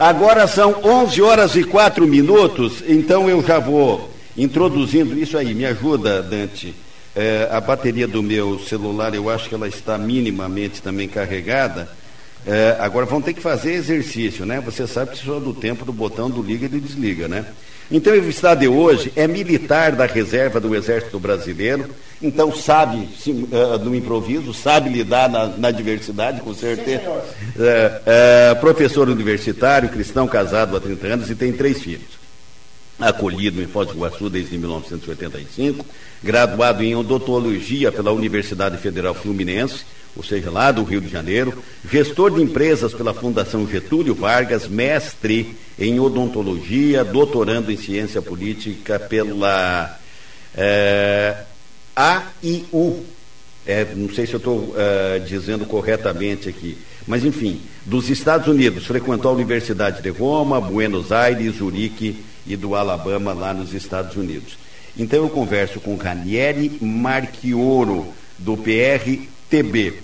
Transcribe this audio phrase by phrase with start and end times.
[0.00, 5.54] Agora são 11 horas e 4 minutos, então eu já vou introduzindo isso aí.
[5.54, 6.74] Me ajuda, Dante.
[7.14, 11.86] É, a bateria do meu celular, eu acho que ela está minimamente também carregada.
[12.46, 14.58] É, agora vão ter que fazer exercício, né?
[14.62, 17.44] Você sabe que sou do tempo do botão do liga e do desliga, né?
[17.90, 21.86] Então, o entrevistado de hoje é militar da reserva do Exército Brasileiro,
[22.22, 27.02] então sabe uh, do improviso, sabe lidar na, na diversidade, com certeza.
[27.58, 28.02] É,
[28.52, 32.20] é, professor universitário, cristão, casado há 30 anos e tem três filhos.
[33.00, 35.84] Acolhido em Foz do Iguaçu desde 1985,
[36.22, 39.84] graduado em odontologia pela Universidade Federal Fluminense,
[40.16, 45.56] ou seja, lá do Rio de Janeiro, gestor de empresas pela Fundação Getúlio Vargas, mestre
[45.78, 49.98] em odontologia, doutorando em ciência política pela
[50.54, 51.36] é,
[51.94, 53.04] AIU.
[53.66, 58.86] É, não sei se eu estou é, dizendo corretamente aqui, mas enfim, dos Estados Unidos,
[58.86, 64.58] frequentou a Universidade de Roma, Buenos Aires, Zurique e do Alabama, lá nos Estados Unidos.
[64.98, 68.08] Então eu converso com Ranieri Marchioro,
[68.38, 69.94] do PR TB.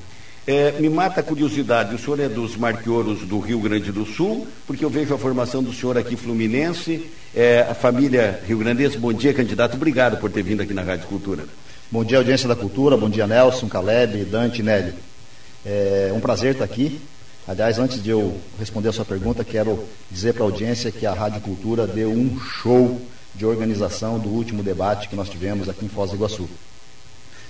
[0.47, 4.47] É, me mata a curiosidade, o senhor é dos marquioros do Rio Grande do Sul,
[4.67, 8.99] porque eu vejo a formação do senhor aqui fluminense, é, a família rio-grandense.
[8.99, 9.75] Bom dia, candidato.
[9.75, 11.45] Obrigado por ter vindo aqui na Rádio Cultura.
[11.91, 12.97] Bom dia, audiência da Cultura.
[12.97, 14.95] Bom dia, Nelson, Caleb, Dante, Nélio.
[15.65, 17.01] É um prazer estar aqui.
[17.49, 21.13] Aliás, antes de eu responder a sua pergunta, quero dizer para a audiência que a
[21.13, 23.01] Rádio Cultura deu um show
[23.35, 26.49] de organização do último debate que nós tivemos aqui em Foz do Iguaçu.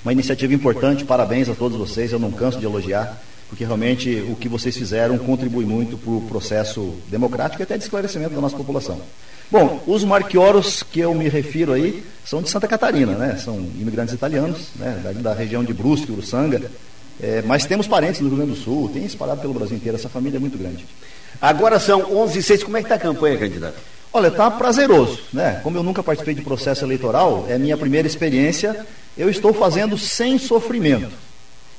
[0.07, 4.37] Uma iniciativa importante, parabéns a todos vocês, eu não canso de elogiar, porque realmente o
[4.37, 8.57] que vocês fizeram contribui muito para o processo democrático e até de esclarecimento da nossa
[8.57, 9.01] população.
[9.51, 13.37] Bom, os marquioros que eu me refiro aí são de Santa Catarina, né?
[13.37, 15.01] São imigrantes italianos, né?
[15.03, 16.71] da, da região de Brusque, Uruçanga.
[17.21, 20.09] É, mas temos parentes no Rio Grande do Sul, tem espalhado pelo Brasil inteiro, essa
[20.09, 20.87] família é muito grande.
[21.41, 23.75] Agora são 11 e 6, como é que está a campanha, candidato?
[24.13, 25.59] Olha, está prazeroso, né?
[25.65, 30.39] Como eu nunca participei de processo eleitoral, é minha primeira experiência eu estou fazendo sem
[30.39, 31.11] sofrimento.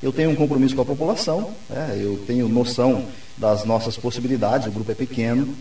[0.02, 1.98] Eu tenho um compromisso com a população, né?
[2.00, 5.56] eu tenho noção das nossas possibilidades, o grupo é pequeno,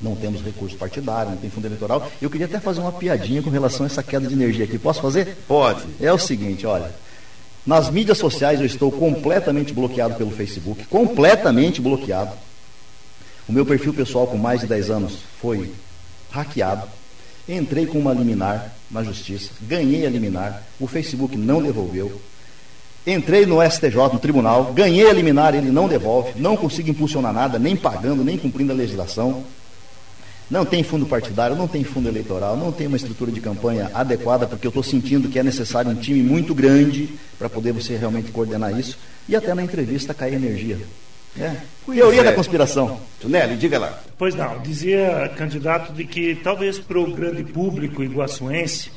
[0.00, 2.10] não temos recurso partidário, não tem fundo eleitoral.
[2.20, 4.78] Eu queria até fazer uma piadinha com relação a essa queda de energia aqui.
[4.78, 5.36] Posso fazer?
[5.46, 5.84] Pode.
[6.00, 6.90] É o seguinte, olha.
[7.64, 12.32] Nas mídias sociais eu estou completamente bloqueado pelo Facebook, completamente bloqueado.
[13.48, 15.72] O meu perfil pessoal com mais de 10 anos foi
[16.30, 16.88] hackeado.
[17.48, 22.20] Entrei com uma liminar na justiça, ganhei a liminar, o Facebook não devolveu.
[23.04, 27.58] Entrei no STJ, no tribunal, ganhei a liminar, ele não devolve, não consigo impulsionar nada,
[27.58, 29.42] nem pagando, nem cumprindo a legislação.
[30.48, 34.46] Não tem fundo partidário, não tem fundo eleitoral, não tem uma estrutura de campanha adequada,
[34.46, 38.30] porque eu estou sentindo que é necessário um time muito grande para poder você realmente
[38.30, 38.98] coordenar isso.
[39.28, 40.78] E até na entrevista cair energia.
[41.38, 41.56] É.
[41.86, 42.24] Teoria é.
[42.24, 43.00] da conspiração.
[43.20, 44.02] Tunelli, diga lá.
[44.18, 48.90] Pois não, dizia candidato de que talvez para o grande público iguaçuense,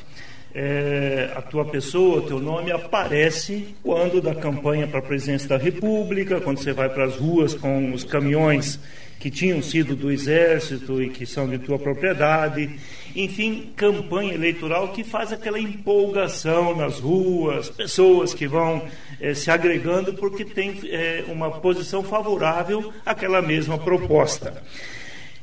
[0.53, 5.57] é, a tua pessoa, o teu nome aparece quando da campanha para a presidência da
[5.57, 8.79] República, quando você vai para as ruas com os caminhões
[9.19, 12.69] que tinham sido do Exército e que são de tua propriedade.
[13.16, 18.81] Enfim, campanha eleitoral que faz aquela empolgação nas ruas, pessoas que vão
[19.22, 24.62] eh, se agregando porque tem eh, uma posição favorável àquela mesma proposta.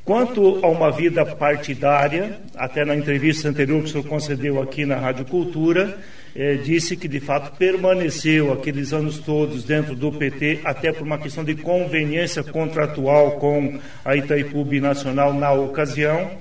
[0.05, 4.97] Quanto a uma vida partidária, até na entrevista anterior que o senhor concedeu aqui na
[4.97, 5.97] Rádio Cultura,
[6.35, 11.17] eh, disse que de fato permaneceu aqueles anos todos dentro do PT, até por uma
[11.17, 16.31] questão de conveniência contratual com a Itaipu Binacional na ocasião.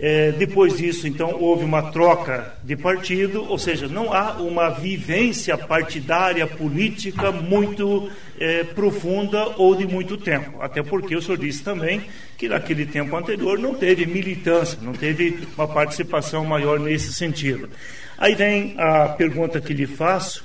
[0.00, 5.56] É, depois disso, então, houve uma troca de partido, ou seja, não há uma vivência
[5.56, 10.60] partidária política muito é, profunda ou de muito tempo.
[10.60, 12.02] Até porque o senhor disse também
[12.36, 17.68] que naquele tempo anterior não teve militância, não teve uma participação maior nesse sentido.
[18.18, 20.44] Aí vem a pergunta que lhe faço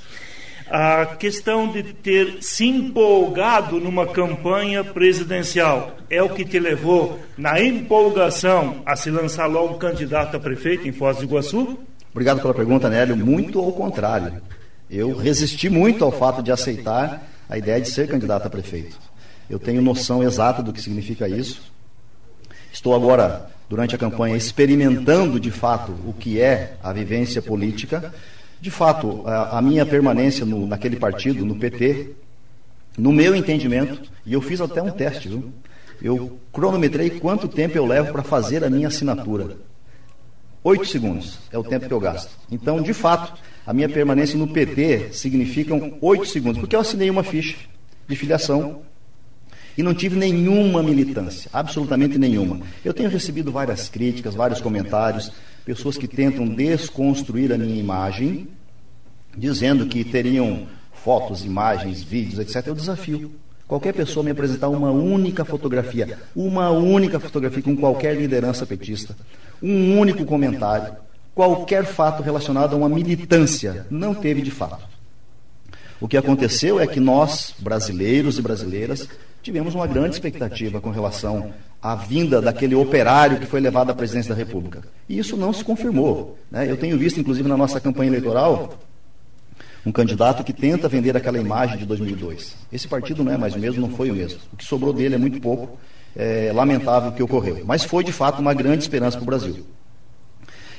[0.69, 7.61] a questão de ter se empolgado numa campanha presidencial é o que te levou, na
[7.61, 11.77] empolgação, a se lançar logo candidato a prefeito em Foz do Iguaçu?
[12.11, 13.15] Obrigado pela pergunta, Nélio.
[13.15, 14.41] Muito ao contrário.
[14.89, 18.97] Eu resisti muito ao fato de aceitar a ideia de ser candidato a prefeito.
[19.49, 21.71] Eu tenho noção exata do que significa isso.
[22.71, 28.13] Estou agora, durante a campanha, experimentando de fato o que é a vivência política
[28.59, 32.11] de fato, a, a minha permanência no, naquele partido, no PT,
[32.97, 35.51] no meu entendimento, e eu fiz até um teste, viu?
[36.01, 39.57] Eu cronometrei quanto tempo eu levo para fazer a minha assinatura.
[40.63, 42.31] Oito segundos é o tempo que eu gasto.
[42.51, 47.23] Então, de fato, a minha permanência no PT significam oito segundos, porque eu assinei uma
[47.23, 47.55] ficha
[48.07, 48.81] de filiação
[49.77, 52.61] E não tive nenhuma militância, absolutamente nenhuma.
[52.83, 55.31] Eu tenho recebido várias críticas, vários comentários,
[55.67, 58.47] pessoas que tentam desconstruir a minha imagem,
[59.35, 62.67] dizendo que teriam fotos, imagens, vídeos, etc.
[62.67, 63.33] Eu desafio.
[63.67, 69.13] Qualquer pessoa me apresentar uma única fotografia, uma única fotografia com qualquer liderança petista,
[69.61, 70.95] um único comentário,
[71.35, 74.87] qualquer fato relacionado a uma militância, não teve de fato.
[75.99, 79.09] O que aconteceu é que nós, brasileiros e brasileiras,
[79.43, 81.51] tivemos uma grande expectativa com relação
[81.81, 84.83] à vinda daquele operário que foi levado à presidência da República.
[85.07, 86.37] E isso não se confirmou.
[86.51, 86.69] Né?
[86.69, 88.77] Eu tenho visto, inclusive, na nossa campanha eleitoral,
[89.85, 92.55] um candidato que tenta vender aquela imagem de 2002.
[92.71, 94.39] Esse partido não é mais o mesmo, não foi o mesmo.
[94.51, 95.77] O que sobrou dele é muito pouco,
[96.15, 97.63] é lamentável o que ocorreu.
[97.65, 99.65] Mas foi, de fato, uma grande esperança para o Brasil.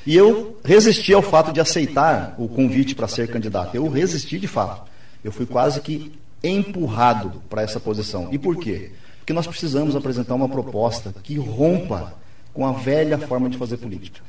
[0.05, 3.75] E eu resisti ao fato de aceitar o convite para ser candidato.
[3.75, 4.89] Eu resisti de fato.
[5.23, 6.11] Eu fui quase que
[6.43, 8.29] empurrado para essa posição.
[8.31, 8.91] E por quê?
[9.29, 12.15] Porque nós precisamos apresentar uma proposta que rompa
[12.51, 14.21] com a velha forma de fazer política.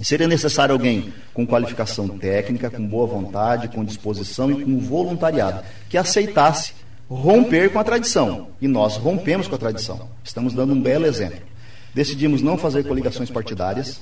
[0.00, 5.98] Seria necessário alguém com qualificação técnica, com boa vontade, com disposição e com voluntariado, que
[5.98, 6.72] aceitasse
[7.06, 8.48] romper com a tradição.
[8.62, 10.08] E nós rompemos com a tradição.
[10.24, 11.42] Estamos dando um belo exemplo.
[11.94, 14.00] Decidimos não fazer coligações partidárias,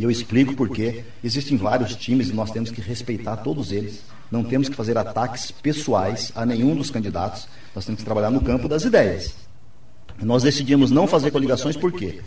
[0.00, 1.04] e eu explico por quê.
[1.22, 4.00] Existem vários times e nós temos que respeitar todos eles.
[4.30, 7.46] Não temos que fazer ataques pessoais a nenhum dos candidatos.
[7.74, 9.34] Nós temos que trabalhar no campo das ideias.
[10.22, 12.20] Nós decidimos não fazer coligações por quê?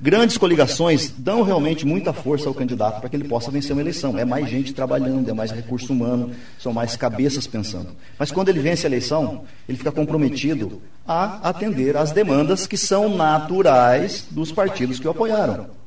[0.00, 4.16] Grandes coligações dão realmente muita força ao candidato para que ele possa vencer uma eleição.
[4.16, 7.90] É mais gente trabalhando, é mais recurso humano, são mais cabeças pensando.
[8.18, 13.14] Mas quando ele vence a eleição, ele fica comprometido a atender às demandas que são
[13.14, 15.77] naturais dos partidos que o apoiaram.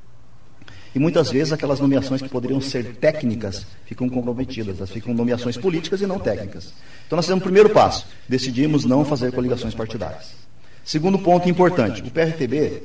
[0.94, 6.02] E muitas vezes aquelas nomeações que poderiam ser técnicas ficam comprometidas, elas ficam nomeações políticas
[6.02, 6.74] e não técnicas.
[7.08, 10.34] Então nós fizemos o primeiro passo, decidimos não fazer coligações partidárias.
[10.84, 12.84] Segundo ponto importante, o PRTB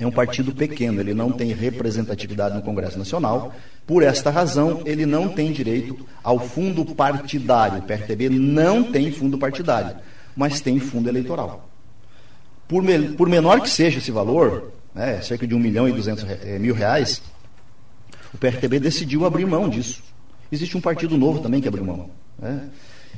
[0.00, 3.54] é um partido pequeno, ele não tem representatividade no Congresso Nacional.
[3.86, 7.78] Por esta razão, ele não tem direito ao fundo partidário.
[7.78, 9.96] O PRTB não tem fundo partidário,
[10.34, 11.68] mas tem fundo eleitoral.
[12.66, 16.24] Por, me, por menor que seja esse valor, né, cerca de 1 milhão e 200
[16.24, 17.22] eh, mil reais,
[18.32, 20.02] o PRTB decidiu abrir mão disso.
[20.50, 22.10] Existe um partido novo também que abriu mão.
[22.38, 22.68] Né?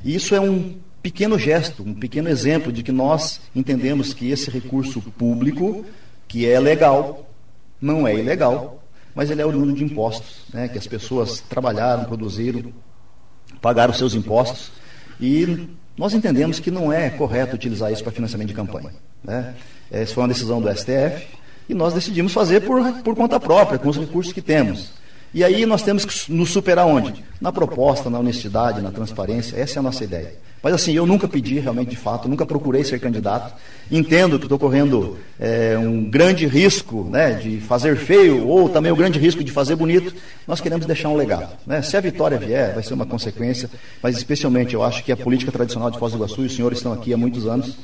[0.04, 4.50] E isso é um pequeno gesto, um pequeno exemplo de que nós entendemos que esse
[4.50, 5.84] recurso público,
[6.26, 7.28] que é legal,
[7.80, 8.82] não é ilegal,
[9.14, 12.72] mas ele é oriundo de impostos, né, que as pessoas trabalharam, produziram,
[13.60, 14.72] pagaram seus impostos,
[15.20, 18.92] e nós entendemos que não é correto utilizar isso para financiamento de campanha.
[19.22, 19.54] Né?
[19.90, 21.26] Essa foi uma decisão do STF,
[21.68, 24.92] e nós decidimos fazer por, por conta própria, com os recursos que temos.
[25.34, 27.24] E aí nós temos que nos superar onde?
[27.40, 29.56] Na proposta, na honestidade, na transparência.
[29.56, 30.32] Essa é a nossa ideia.
[30.62, 33.52] Mas assim, eu nunca pedi realmente de fato, nunca procurei ser candidato.
[33.90, 38.96] Entendo que estou correndo é, um grande risco né, de fazer feio ou também o
[38.96, 40.14] grande risco de fazer bonito.
[40.46, 41.54] Nós queremos deixar um legado.
[41.66, 41.82] Né?
[41.82, 43.68] Se a vitória vier, vai ser uma consequência,
[44.02, 46.78] mas especialmente eu acho que a política tradicional de Foz do Iguaçu, e os senhores
[46.78, 47.76] estão aqui há muitos anos,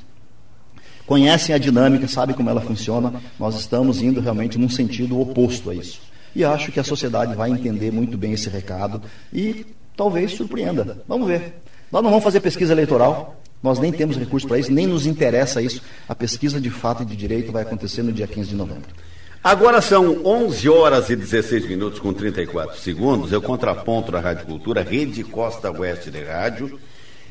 [1.11, 5.75] conhecem a dinâmica, sabem como ela funciona, nós estamos indo realmente num sentido oposto a
[5.75, 6.01] isso.
[6.37, 9.03] E acho que a sociedade vai entender muito bem esse recado
[9.33, 9.67] e
[9.97, 11.03] talvez surpreenda.
[11.09, 11.63] Vamos ver.
[11.91, 15.61] Nós não vamos fazer pesquisa eleitoral, nós nem temos recurso para isso, nem nos interessa
[15.61, 15.83] isso.
[16.09, 18.91] A pesquisa de fato e de direito vai acontecer no dia 15 de novembro.
[19.43, 23.33] Agora são 11 horas e 16 minutos com 34 segundos.
[23.33, 26.79] Eu contraponto da Rádio Cultura, Rede Costa Oeste de Rádio.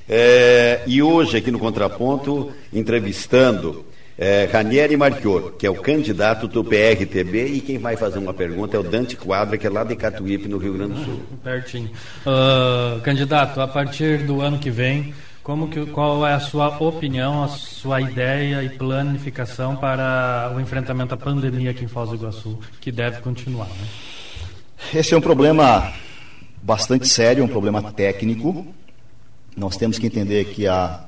[0.10, 3.86] É, e hoje, aqui no Contraponto, entrevistando
[4.18, 8.76] é, Ranieri Marchior, que é o candidato do PRTB, e quem vai fazer uma pergunta
[8.76, 11.22] é o Dante Quadra, que é lá de Catuípe, no Rio Grande do Sul.
[11.44, 11.92] Pertinho.
[12.26, 15.14] Uh, candidato, a partir do ano que vem,
[15.44, 21.14] como que, qual é a sua opinião, a sua ideia e planificação para o enfrentamento
[21.14, 23.68] à pandemia aqui em Foz do Iguaçu, que deve continuar?
[23.68, 23.88] Né?
[24.96, 25.94] Esse é um problema
[26.62, 28.68] bastante sério, um problema técnico,
[29.60, 31.06] nós temos que entender que a,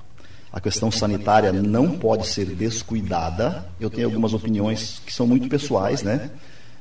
[0.51, 3.65] a questão sanitária não pode ser descuidada.
[3.79, 6.29] Eu tenho algumas opiniões que são muito pessoais, né?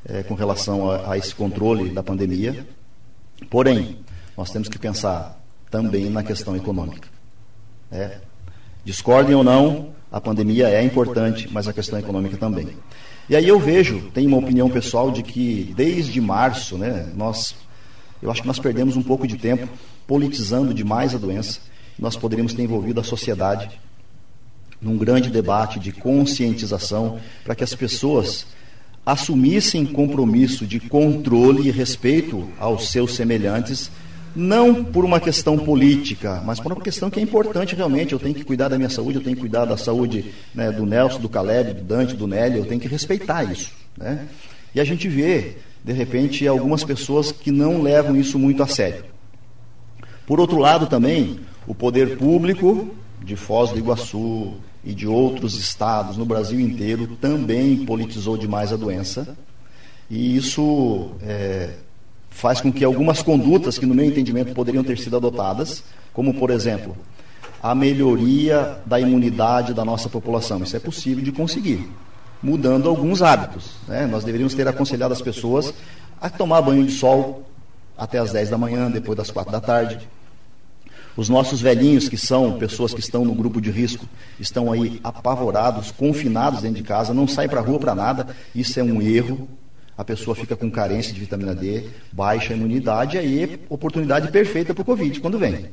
[0.08, 2.66] É, com relação a, a, esse controle da pandemia.
[3.48, 3.98] Porém,
[4.36, 5.38] nós temos que pensar
[5.70, 7.08] também na questão econômica.
[7.92, 8.18] É,
[8.84, 12.68] discordem ou não, a pandemia é importante, mas a questão econômica também.
[13.28, 17.54] E aí eu vejo, tenho uma opinião pessoal de que desde março, né, nós,
[18.22, 19.68] eu acho que nós perdemos um pouco de tempo
[20.06, 21.60] politizando demais a doença,
[21.98, 23.70] nós poderíamos ter envolvido a sociedade
[24.80, 28.46] num grande debate de conscientização para que as pessoas
[29.04, 33.90] assumissem compromisso de controle e respeito aos seus semelhantes
[34.34, 38.12] não por uma questão política, mas por uma questão que é importante realmente.
[38.12, 40.86] Eu tenho que cuidar da minha saúde, eu tenho que cuidar da saúde né, do
[40.86, 43.72] Nelson, do Caleb, do Dante, do Nélio, eu tenho que respeitar isso.
[43.96, 44.26] Né?
[44.74, 49.04] E a gente vê, de repente, algumas pessoas que não levam isso muito a sério.
[50.26, 52.90] Por outro lado, também, o poder público
[53.22, 58.76] de Foz do Iguaçu e de outros estados no Brasil inteiro também politizou demais a
[58.76, 59.36] doença.
[60.08, 61.70] E isso é,
[62.30, 66.50] faz com que algumas condutas que, no meu entendimento, poderiam ter sido adotadas, como, por
[66.50, 66.96] exemplo,
[67.62, 70.62] a melhoria da imunidade da nossa população.
[70.62, 71.88] Isso é possível de conseguir,
[72.42, 73.72] mudando alguns hábitos.
[73.86, 74.06] Né?
[74.06, 75.72] Nós deveríamos ter aconselhado as pessoas
[76.20, 77.44] a tomar banho de sol
[77.96, 79.98] até as 10 da manhã, depois das 4 da tarde.
[81.16, 84.06] Os nossos velhinhos, que são pessoas que estão no grupo de risco,
[84.38, 88.28] estão aí apavorados, confinados dentro de casa, não saem para a rua para nada.
[88.54, 89.48] Isso é um erro
[90.00, 94.80] a pessoa fica com carência de vitamina D, baixa imunidade, aí é oportunidade perfeita para
[94.80, 95.66] o Covid quando vem.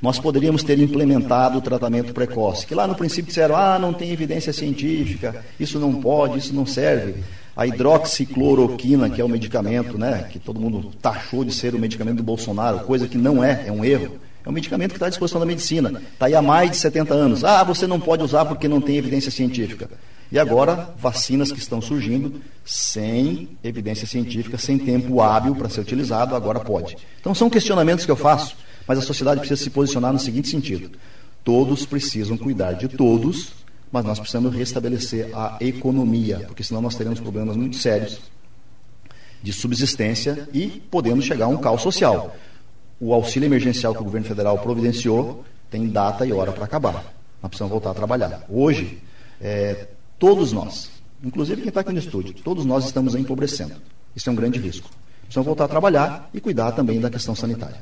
[0.00, 4.10] Nós poderíamos ter implementado o tratamento precoce, que lá no princípio disseram, ah, não tem
[4.10, 7.22] evidência científica, isso não pode, isso não serve.
[7.56, 12.16] A hidroxicloroquina, que é o medicamento, né, que todo mundo taxou de ser o medicamento
[12.16, 14.18] do Bolsonaro, coisa que não é, é um erro.
[14.44, 16.02] É um medicamento que está à disposição da medicina.
[16.12, 17.44] Está aí há mais de 70 anos.
[17.44, 19.88] Ah, você não pode usar porque não tem evidência científica.
[20.30, 26.34] E agora, vacinas que estão surgindo sem evidência científica, sem tempo hábil para ser utilizado,
[26.34, 26.96] agora pode.
[27.20, 30.90] Então, são questionamentos que eu faço, mas a sociedade precisa se posicionar no seguinte sentido:
[31.42, 33.52] todos precisam cuidar de todos,
[33.90, 38.20] mas nós precisamos restabelecer a economia, porque senão nós teremos problemas muito sérios
[39.42, 42.36] de subsistência e podemos chegar a um caos social.
[42.98, 47.14] O auxílio emergencial que o governo federal providenciou tem data e hora para acabar.
[47.42, 48.44] Nós precisamos voltar a trabalhar.
[48.48, 48.98] Hoje,
[49.40, 49.88] é,
[50.18, 50.90] Todos nós,
[51.22, 53.74] inclusive quem está aqui no estúdio, todos nós estamos empobrecendo.
[54.14, 54.88] Isso é um grande risco.
[55.22, 57.76] Precisamos voltar a trabalhar e cuidar também da questão sanitária.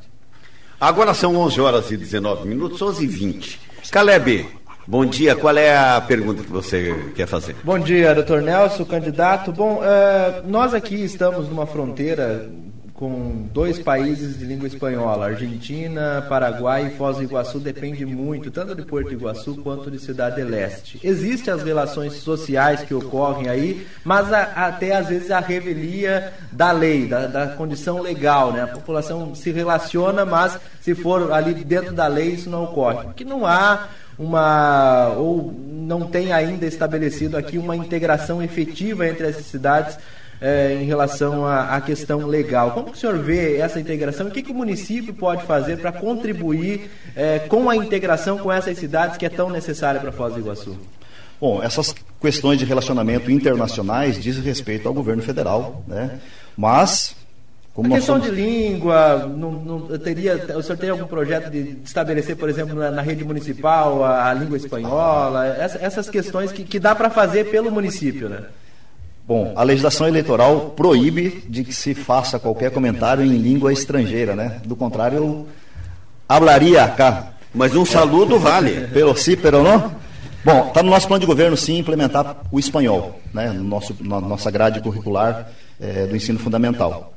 [0.83, 3.61] Agora são 11 horas e 19 minutos, 11 e 20.
[3.93, 4.49] Caleb,
[4.85, 5.37] bom dia.
[5.37, 7.55] Qual é a pergunta que você quer fazer?
[7.63, 9.53] Bom dia, doutor Nelson, candidato.
[9.53, 12.51] Bom, uh, nós aqui estamos numa fronteira
[13.03, 18.77] com dois países de língua espanhola, Argentina, Paraguai e Foz do Iguaçu depende muito tanto
[18.77, 21.01] de Porto Iguaçu quanto de Cidade Leste.
[21.03, 26.71] Existem as relações sociais que ocorrem aí, mas a, até às vezes a revelia da
[26.71, 28.63] lei, da, da, condição legal, né?
[28.63, 33.25] A população se relaciona, mas se for ali dentro da lei isso não ocorre, porque
[33.25, 39.99] não há uma ou não tem ainda estabelecido aqui uma integração efetiva entre essas cidades
[40.43, 42.73] é, em relação à, à, questão legal.
[42.73, 44.27] Como que o senhor vê essa integração?
[44.27, 48.77] O que, que o município pode fazer para contribuir é, com a integração com essas
[48.77, 50.77] cidades que é tão necessária para Foz do Iguaçu?
[51.41, 56.19] Bom, essas questões de relacionamento internacionais dizem respeito ao governo federal, né?
[56.57, 57.15] Mas
[57.73, 58.37] como a questão somos...
[58.37, 62.91] de língua, não, não, teria, o senhor tem algum projeto de estabelecer, por exemplo, na,
[62.91, 65.47] na rede municipal a, a língua espanhola?
[65.47, 68.45] Essa, essas questões que, que dá para fazer pelo município, né?
[69.33, 74.61] Bom, a legislação eleitoral proíbe de que se faça qualquer comentário em língua estrangeira, né?
[74.63, 75.49] Do contrário, eu
[76.29, 77.33] hablaria cá.
[77.55, 78.89] Mas um saludo vale.
[78.89, 79.91] Pelo si, pero não?
[80.45, 83.49] Bom, está no nosso plano de governo, sim, implementar o espanhol, né?
[83.49, 85.49] No nosso, na nossa grade curricular
[85.81, 87.15] é, do ensino fundamental.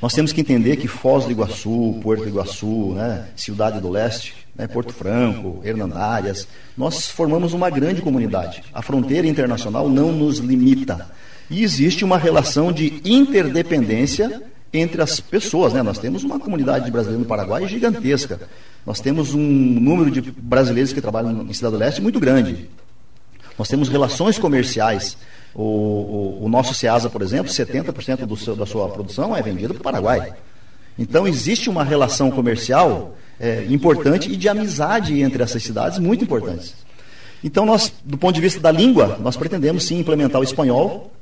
[0.00, 4.66] Nós temos que entender que Foz do Iguaçu, Porto Iguaçu, né, Cidade do Leste, né,
[4.66, 8.62] Porto Franco, Hernandárias, nós formamos uma grande comunidade.
[8.72, 11.10] A fronteira internacional não nos limita.
[11.50, 15.72] E existe uma relação de interdependência entre as pessoas.
[15.72, 15.82] Né?
[15.82, 18.40] Nós temos uma comunidade brasileira no Paraguai gigantesca.
[18.84, 22.68] Nós temos um número de brasileiros que trabalham em Cidade do Leste muito grande.
[23.58, 25.16] Nós temos relações comerciais.
[25.54, 29.74] O, o, o nosso SEASA, por exemplo, 70% do seu, da sua produção é vendido
[29.74, 30.34] para o Paraguai.
[30.98, 36.74] Então existe uma relação comercial é, importante e de amizade entre essas cidades muito importantes.
[37.44, 41.12] Então nós, do ponto de vista da língua, nós pretendemos sim implementar o espanhol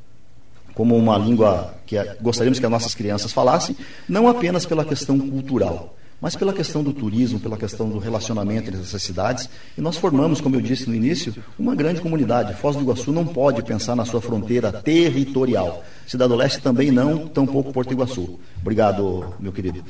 [0.75, 3.77] como uma língua que gostaríamos que as nossas crianças falassem,
[4.09, 8.81] não apenas pela questão cultural, mas pela questão do turismo, pela questão do relacionamento entre
[8.81, 9.49] essas cidades.
[9.77, 12.55] E nós formamos, como eu disse no início, uma grande comunidade.
[12.55, 15.85] Foz do Iguaçu não pode pensar na sua fronteira territorial.
[16.07, 18.39] Cidade do Leste também não, tampouco Porto Iguaçu.
[18.61, 19.85] Obrigado, meu querido.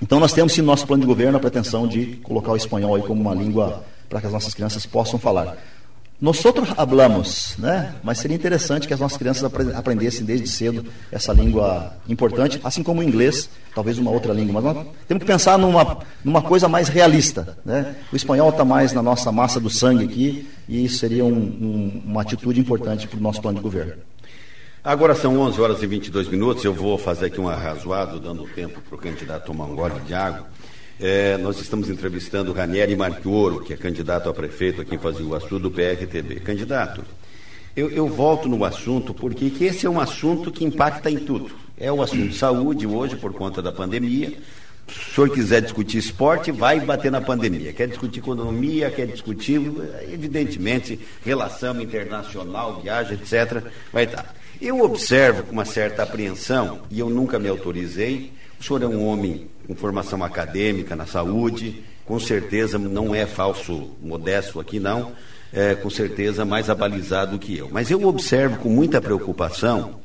[0.00, 3.00] Então nós temos sim no nosso plano de governo a pretensão de colocar o espanhol
[3.02, 5.56] como uma língua para que as nossas crianças possam falar.
[6.18, 7.94] Nós outros hablamos, né?
[8.02, 13.00] Mas seria interessante que as nossas crianças aprendessem desde cedo essa língua importante, assim como
[13.02, 14.62] o inglês, talvez uma outra língua.
[14.62, 17.94] Mas nós temos que pensar numa, numa coisa mais realista, né?
[18.10, 22.02] O espanhol está mais na nossa massa do sangue aqui e isso seria um, um,
[22.06, 23.92] uma atitude importante para o nosso plano de governo.
[24.86, 26.64] Agora são 11 horas e 22 minutos.
[26.64, 30.14] Eu vou fazer aqui um arrazoado, dando tempo para o candidato tomar um gole de
[30.14, 30.46] água.
[31.00, 35.70] É, nós estamos entrevistando Ranieri Marchioro, que é candidato a prefeito aqui em Foz do
[35.72, 36.36] PRTB.
[36.36, 37.02] Candidato,
[37.74, 41.50] eu, eu, volto no assunto porque esse é um assunto que impacta em tudo.
[41.76, 44.34] É o assunto de saúde hoje, por conta da pandemia.
[44.86, 47.72] Se o senhor quiser discutir esporte, vai bater na pandemia.
[47.72, 49.60] Quer discutir economia, quer discutir,
[50.12, 53.64] evidentemente, relação internacional, viagem, etc.
[53.92, 54.45] Vai estar.
[54.60, 59.06] Eu observo com uma certa apreensão, e eu nunca me autorizei, o senhor é um
[59.06, 65.12] homem com formação acadêmica na saúde, com certeza não é falso modesto aqui, não
[65.52, 67.68] é, com certeza mais abalizado que eu.
[67.70, 70.00] Mas eu observo com muita preocupação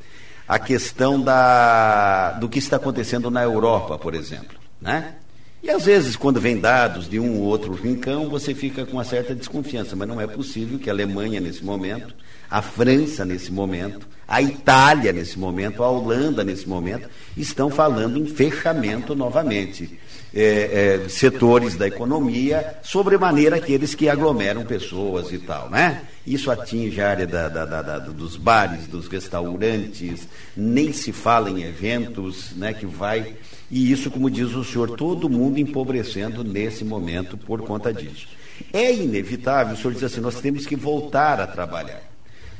[0.48, 4.60] a questão da, do que está acontecendo na Europa, por exemplo.
[4.82, 5.16] Né?
[5.64, 9.04] E às vezes, quando vem dados de um ou outro rincão, você fica com uma
[9.04, 12.16] certa desconfiança, mas não é possível que a Alemanha, nesse momento,
[12.52, 18.26] a França, nesse momento, a Itália, nesse momento, a Holanda, nesse momento, estão falando em
[18.26, 19.98] fechamento novamente
[20.34, 26.04] é, é, setores da economia, sobremaneira aqueles que aglomeram pessoas e tal, né?
[26.28, 31.64] Isso atinge a área da, da, da, dos bares, dos restaurantes, nem se fala em
[31.64, 32.74] eventos, né?
[32.74, 33.36] Que vai
[33.72, 38.28] e isso, como diz o senhor, todo mundo empobrecendo nesse momento por conta disso.
[38.74, 42.11] É inevitável, o senhor diz assim, nós temos que voltar a trabalhar.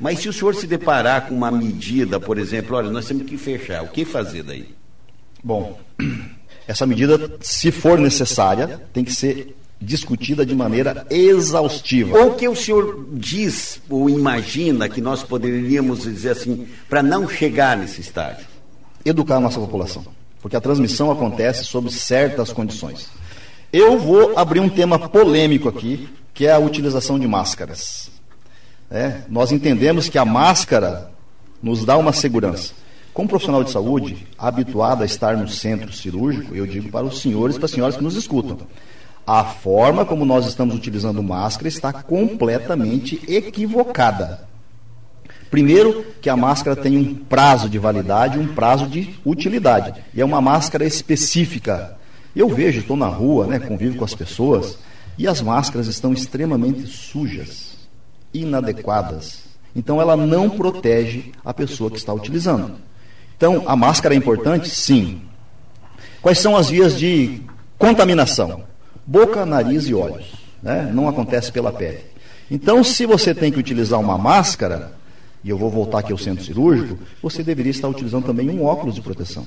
[0.02, 3.38] Mas se o senhor se deparar com uma medida, por exemplo, olha, nós temos que
[3.38, 4.74] fechar, o que fazer daí?
[5.44, 5.78] Bom,
[6.66, 12.18] essa medida, se for necessária, tem que ser discutida de maneira exaustiva.
[12.18, 17.76] Ou que o senhor diz ou imagina que nós poderíamos dizer assim, para não chegar
[17.76, 18.44] nesse estágio?
[19.04, 20.04] Educar a nossa população,
[20.40, 23.08] porque a transmissão acontece sob certas condições.
[23.72, 28.10] Eu vou abrir um tema polêmico aqui, que é a utilização de máscaras.
[28.92, 31.10] É, nós entendemos que a máscara
[31.62, 32.74] nos dá uma segurança.
[33.14, 37.56] Como profissional de saúde, habituado a estar no centro cirúrgico, eu digo para os senhores
[37.56, 38.58] e para as senhoras que nos escutam,
[39.26, 44.46] a forma como nós estamos utilizando máscara está completamente equivocada.
[45.50, 50.02] Primeiro, que a máscara tem um prazo de validade, um prazo de utilidade.
[50.12, 51.96] E é uma máscara específica.
[52.36, 54.78] Eu vejo, estou na rua, né, convivo com as pessoas,
[55.16, 57.71] e as máscaras estão extremamente sujas,
[58.32, 59.44] inadequadas.
[59.74, 62.76] Então ela não protege a pessoa que está utilizando.
[63.36, 64.68] Então, a máscara é importante?
[64.68, 65.22] Sim.
[66.20, 67.42] Quais são as vias de
[67.76, 68.62] contaminação?
[69.04, 70.32] Boca, nariz e olhos.
[70.62, 70.88] Né?
[70.94, 71.98] Não acontece pela pele.
[72.48, 74.92] Então, se você tem que utilizar uma máscara,
[75.42, 78.94] e eu vou voltar aqui ao centro cirúrgico, você deveria estar utilizando também um óculos
[78.94, 79.46] de proteção.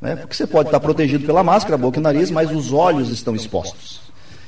[0.00, 0.16] Né?
[0.16, 4.00] Porque você pode estar protegido pela máscara, boca e nariz, mas os olhos estão expostos.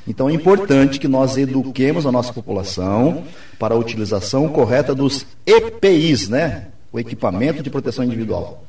[0.06, 3.24] Então é importante que nós eduquemos a nossa população
[3.58, 6.68] para a utilização correta dos EPIs, né?
[6.92, 8.64] O equipamento de proteção individual.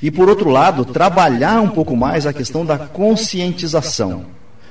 [0.00, 4.26] E, por outro lado, trabalhar um pouco mais a questão da conscientização.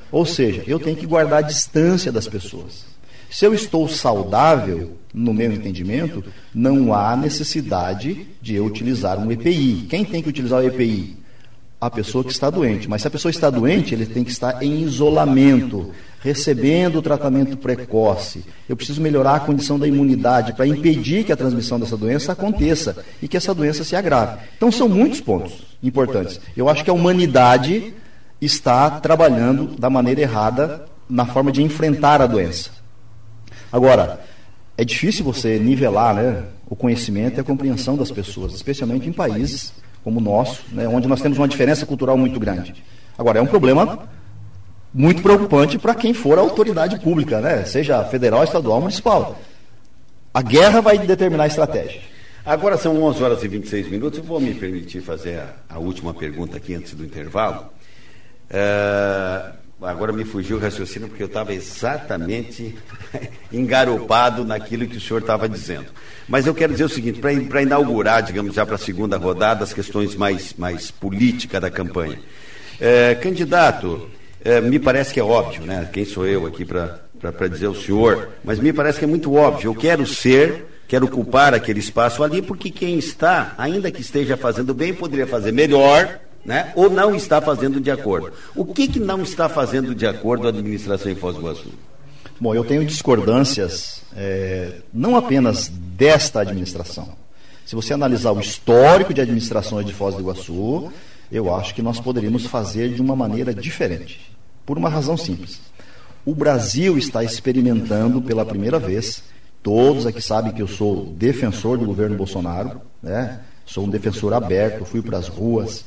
[0.09, 2.85] Ou seja, eu tenho que guardar a distância das pessoas.
[3.29, 6.23] Se eu estou saudável, no meu entendimento,
[6.55, 9.85] não há necessidade de eu utilizar um EPI.
[9.89, 11.17] Quem tem que utilizar o EPI?
[11.79, 12.89] A pessoa que está doente.
[12.89, 17.55] Mas se a pessoa está doente, ele tem que estar em isolamento, recebendo o tratamento
[17.55, 18.43] precoce.
[18.67, 22.97] Eu preciso melhorar a condição da imunidade para impedir que a transmissão dessa doença aconteça
[23.21, 24.39] e que essa doença se agrave.
[24.57, 26.41] Então, são muitos pontos importantes.
[26.55, 27.93] Eu acho que a humanidade
[28.41, 32.71] está trabalhando da maneira errada na forma de enfrentar a doença.
[33.71, 34.19] Agora,
[34.75, 39.73] é difícil você nivelar né, o conhecimento e a compreensão das pessoas, especialmente em países
[40.07, 42.73] como o nosso, né, onde nós temos uma diferença cultural muito grande.
[43.17, 44.07] Agora, é um problema
[44.93, 47.65] muito preocupante para quem for a autoridade pública, né?
[47.65, 49.37] seja federal, estadual, municipal.
[50.33, 51.99] A guerra vai determinar a estratégia.
[52.45, 54.19] Agora são 11 horas e 26 minutos.
[54.19, 57.65] Eu vou me permitir fazer a, a última pergunta aqui antes do intervalo.
[58.49, 62.77] É, agora me fugiu o raciocínio porque eu estava exatamente
[63.51, 65.87] engaropado naquilo que o senhor estava dizendo.
[66.27, 69.73] Mas eu quero dizer o seguinte: para inaugurar, digamos, já para a segunda rodada, as
[69.73, 72.19] questões mais, mais políticas da campanha.
[72.79, 74.09] É, candidato,
[74.43, 75.89] é, me parece que é óbvio, né?
[75.91, 78.29] Quem sou eu aqui para dizer ao senhor?
[78.43, 79.69] Mas me parece que é muito óbvio.
[79.69, 84.73] Eu quero ser, quero ocupar aquele espaço ali, porque quem está, ainda que esteja fazendo
[84.73, 86.71] bem, poderia fazer melhor, né?
[86.75, 88.31] Ou não está fazendo de acordo.
[88.55, 91.71] O que, que não está fazendo de acordo a administração em Foz do Iguaçu?
[92.39, 97.09] Bom, eu tenho discordâncias, é, não apenas desta administração.
[97.65, 100.91] Se você analisar o histórico de administrações de Foz do Iguaçu,
[101.31, 104.31] eu acho que nós poderíamos fazer de uma maneira diferente.
[104.65, 105.59] Por uma razão simples.
[106.25, 109.23] O Brasil está experimentando pela primeira vez
[109.67, 113.41] Todos aqui sabem que eu sou defensor do governo Bolsonaro, né?
[113.65, 115.83] sou um defensor aberto, fui para as ruas.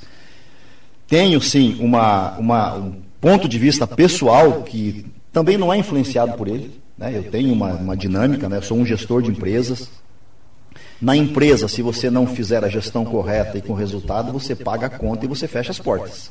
[1.09, 6.49] Tenho, sim, uma, uma, um ponto de vista pessoal que também não é influenciado por
[6.49, 6.81] ele.
[6.97, 7.17] Né?
[7.17, 8.61] Eu tenho uma, uma dinâmica, né?
[8.61, 9.89] sou um gestor de empresas.
[11.01, 14.91] Na empresa, se você não fizer a gestão correta e com resultado, você paga a
[14.91, 16.31] conta e você fecha as portas.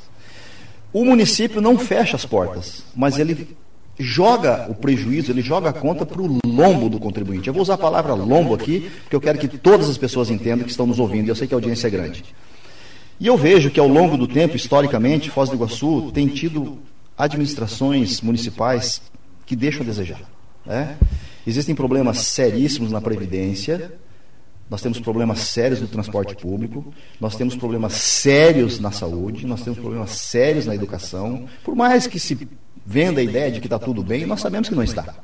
[0.94, 3.56] O município não fecha as portas, mas ele
[4.00, 7.48] joga o prejuízo, ele joga a conta para o lombo do contribuinte.
[7.48, 10.64] Eu vou usar a palavra lombo aqui, porque eu quero que todas as pessoas entendam
[10.64, 12.24] que estão nos ouvindo, e eu sei que a audiência é grande.
[13.20, 16.80] E eu vejo que ao longo do tempo, historicamente, Foz do Iguaçu tem tido
[17.20, 19.02] administrações municipais
[19.46, 20.22] que deixam a desejar.
[20.66, 20.98] Né?
[21.46, 23.92] Existem problemas seríssimos na Previdência,
[24.70, 29.80] nós temos problemas sérios no transporte público, nós temos problemas sérios na saúde, nós temos
[29.80, 31.50] problemas sérios na educação.
[31.64, 32.48] Por mais que se
[32.86, 35.16] venda a ideia de que está tudo bem, nós sabemos que não está.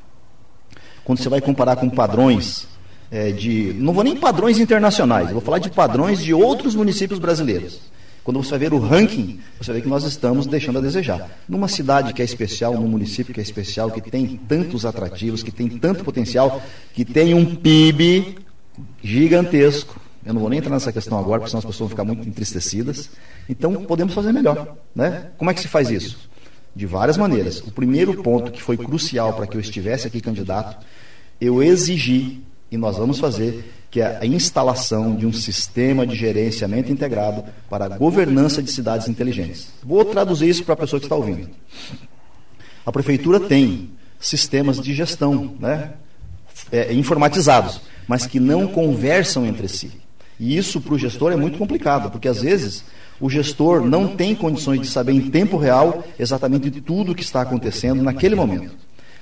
[1.04, 2.68] Quando você vai comparar com padrões
[3.12, 3.72] é, de.
[3.78, 7.80] Não vou nem padrões internacionais, vou falar de padrões de outros municípios brasileiros.
[8.26, 11.30] Quando você vai ver o ranking, você vê que nós estamos deixando a desejar.
[11.48, 15.52] Numa cidade que é especial, num município que é especial, que tem tantos atrativos, que
[15.52, 16.60] tem tanto potencial,
[16.92, 18.38] que tem um PIB
[19.04, 20.02] gigantesco.
[20.26, 22.28] Eu não vou nem entrar nessa questão agora, porque senão as pessoas vão ficar muito
[22.28, 23.12] entristecidas.
[23.48, 24.76] Então, podemos fazer melhor.
[24.96, 25.28] Né?
[25.38, 26.28] Como é que se faz isso?
[26.76, 27.60] De várias maneiras.
[27.60, 30.84] O primeiro ponto que foi crucial para que eu estivesse aqui candidato,
[31.40, 36.92] eu exigi, e nós vamos fazer, que é a instalação de um sistema de gerenciamento
[36.92, 39.70] integrado para a governança de cidades inteligentes.
[39.82, 41.48] Vou traduzir isso para a pessoa que está ouvindo.
[42.86, 45.94] A prefeitura tem sistemas de gestão né,
[46.74, 49.94] é, informatizados mas que não conversam entre si.
[50.38, 52.84] E isso para o gestor é muito complicado, porque às vezes
[53.18, 57.44] o gestor não tem condições de saber em tempo real exatamente tudo o que está
[57.44, 58.76] acontecendo naquele momento.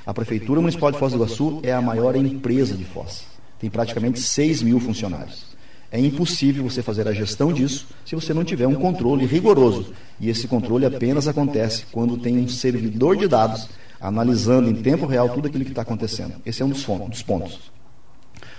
[0.04, 3.33] A Prefeitura Municipal de Foz do Iguaçu é a maior empresa de Foz.
[3.64, 5.46] Tem praticamente 6 mil funcionários.
[5.90, 9.94] É impossível você fazer a gestão disso se você não tiver um controle rigoroso.
[10.20, 13.70] E esse controle apenas acontece quando tem um servidor de dados
[14.02, 16.34] analisando em tempo real tudo aquilo que está acontecendo.
[16.46, 16.84] Esse é um dos
[17.24, 17.72] pontos.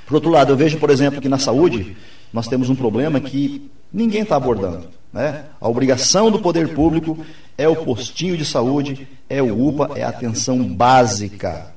[0.06, 1.94] Por outro lado, eu vejo, por exemplo, que na saúde
[2.32, 4.88] nós temos um problema que ninguém está abordando.
[5.12, 5.44] Né?
[5.60, 7.18] A obrigação do poder público
[7.58, 11.74] é o postinho de saúde, é o UPA, é a atenção básica.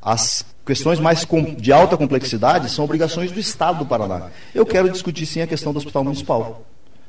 [0.00, 1.26] As questões mais
[1.58, 4.28] de alta complexidade são obrigações do Estado do Paraná.
[4.54, 6.64] Eu quero discutir sim a questão do hospital municipal.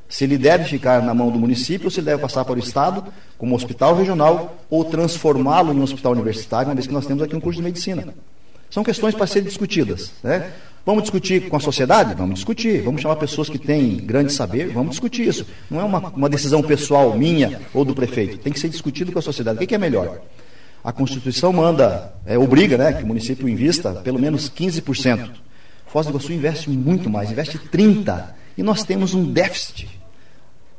[0.07, 2.59] Se ele deve ficar na mão do município ou se ele deve passar para o
[2.59, 3.03] Estado
[3.37, 7.35] como hospital regional ou transformá-lo em um hospital universitário, uma vez que nós temos aqui
[7.35, 8.13] um curso de medicina.
[8.69, 10.11] São questões para serem discutidas.
[10.21, 10.51] Né?
[10.85, 12.13] Vamos discutir com a sociedade?
[12.13, 12.83] Vamos discutir.
[12.83, 14.67] Vamos chamar pessoas que têm grande saber?
[14.67, 15.45] Vamos discutir isso.
[15.69, 18.37] Não é uma, uma decisão pessoal minha ou do prefeito.
[18.37, 19.63] Tem que ser discutido com a sociedade.
[19.63, 20.19] O que é melhor?
[20.85, 25.31] A Constituição manda, é, obriga né, que o município invista pelo menos 15%.
[25.87, 28.23] Foz do Iguaçu investe muito mais, investe 30%.
[28.55, 29.89] E nós temos um déficit.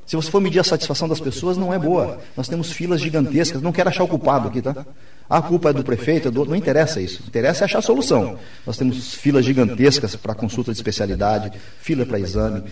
[0.07, 2.21] Se você for medir a satisfação das pessoas, não é boa.
[2.37, 3.61] Nós temos filas gigantescas.
[3.61, 4.87] Não quero achar o culpado aqui, tá?
[5.29, 6.45] A culpa é do prefeito, é do...
[6.45, 7.25] não interessa isso.
[7.27, 8.39] Interessa é achar a solução.
[8.65, 12.63] Nós temos filas gigantescas para consulta de especialidade, fila para exame.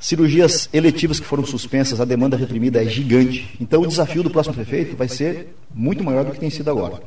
[0.00, 3.56] Cirurgias eletivas que foram suspensas, a demanda reprimida é gigante.
[3.60, 7.02] Então, o desafio do próximo prefeito vai ser muito maior do que tem sido agora.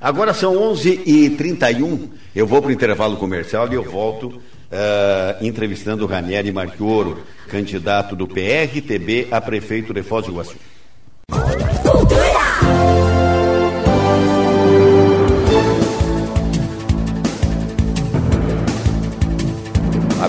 [0.00, 2.08] Agora são 11h31.
[2.34, 8.16] Eu vou para o intervalo comercial e eu volto uh, entrevistando o Ranieri Marchioro, candidato
[8.16, 10.56] do PRTB a prefeito de Foz do Iguaçu.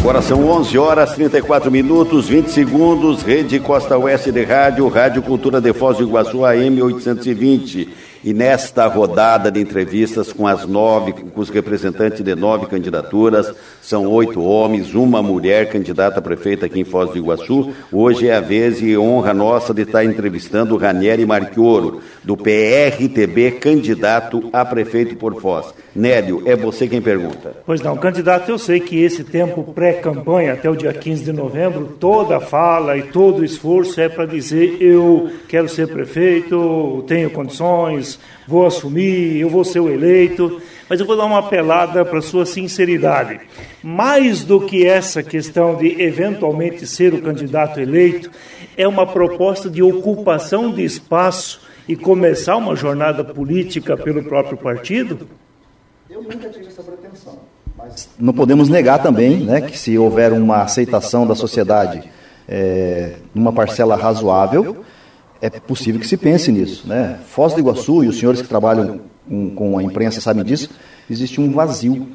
[0.06, 3.24] Agora são 11 horas 34 minutos 20 segundos.
[3.24, 7.89] Rede Costa Oeste de Rádio, Rádio Cultura de Foz do Iguaçu AM 820.
[8.26, 14.08] E nesta rodada de entrevistas com as nove, com os representantes de nove candidaturas, são
[14.08, 17.72] oito homens, uma mulher candidata a prefeita aqui em Foz do Iguaçu.
[17.92, 23.60] Hoje é a vez e honra nossa de estar entrevistando o Ranieri Marchioro, do PRTB,
[23.62, 25.68] candidato a prefeito por Foz.
[25.96, 27.56] Nélio, é você quem pergunta.
[27.64, 31.96] Pois não, candidato, eu sei que esse tempo pré-campanha, até o dia 15 de novembro,
[32.00, 38.14] toda fala e todo esforço é para dizer eu quero ser prefeito, tenho condições,
[38.47, 42.21] vou assumir, eu vou ser o eleito, mas eu vou dar uma apelada para a
[42.21, 43.39] sua sinceridade.
[43.84, 48.30] Mais do que essa questão de eventualmente ser o candidato eleito,
[48.78, 55.28] é uma proposta de ocupação de espaço e começar uma jornada política pelo próprio partido?
[56.10, 57.39] Eu nunca tive essa pretensão.
[57.78, 62.04] Mas não podemos negar também né, que se houver uma aceitação da sociedade
[62.47, 64.84] é, numa parcela razoável,
[65.41, 66.88] é possível que se pense nisso.
[66.88, 67.19] Né?
[67.28, 69.02] Foz do Iguaçu, e os senhores que trabalham
[69.56, 70.69] com, a imprensa sabem disso,
[71.10, 72.08] existe um vazio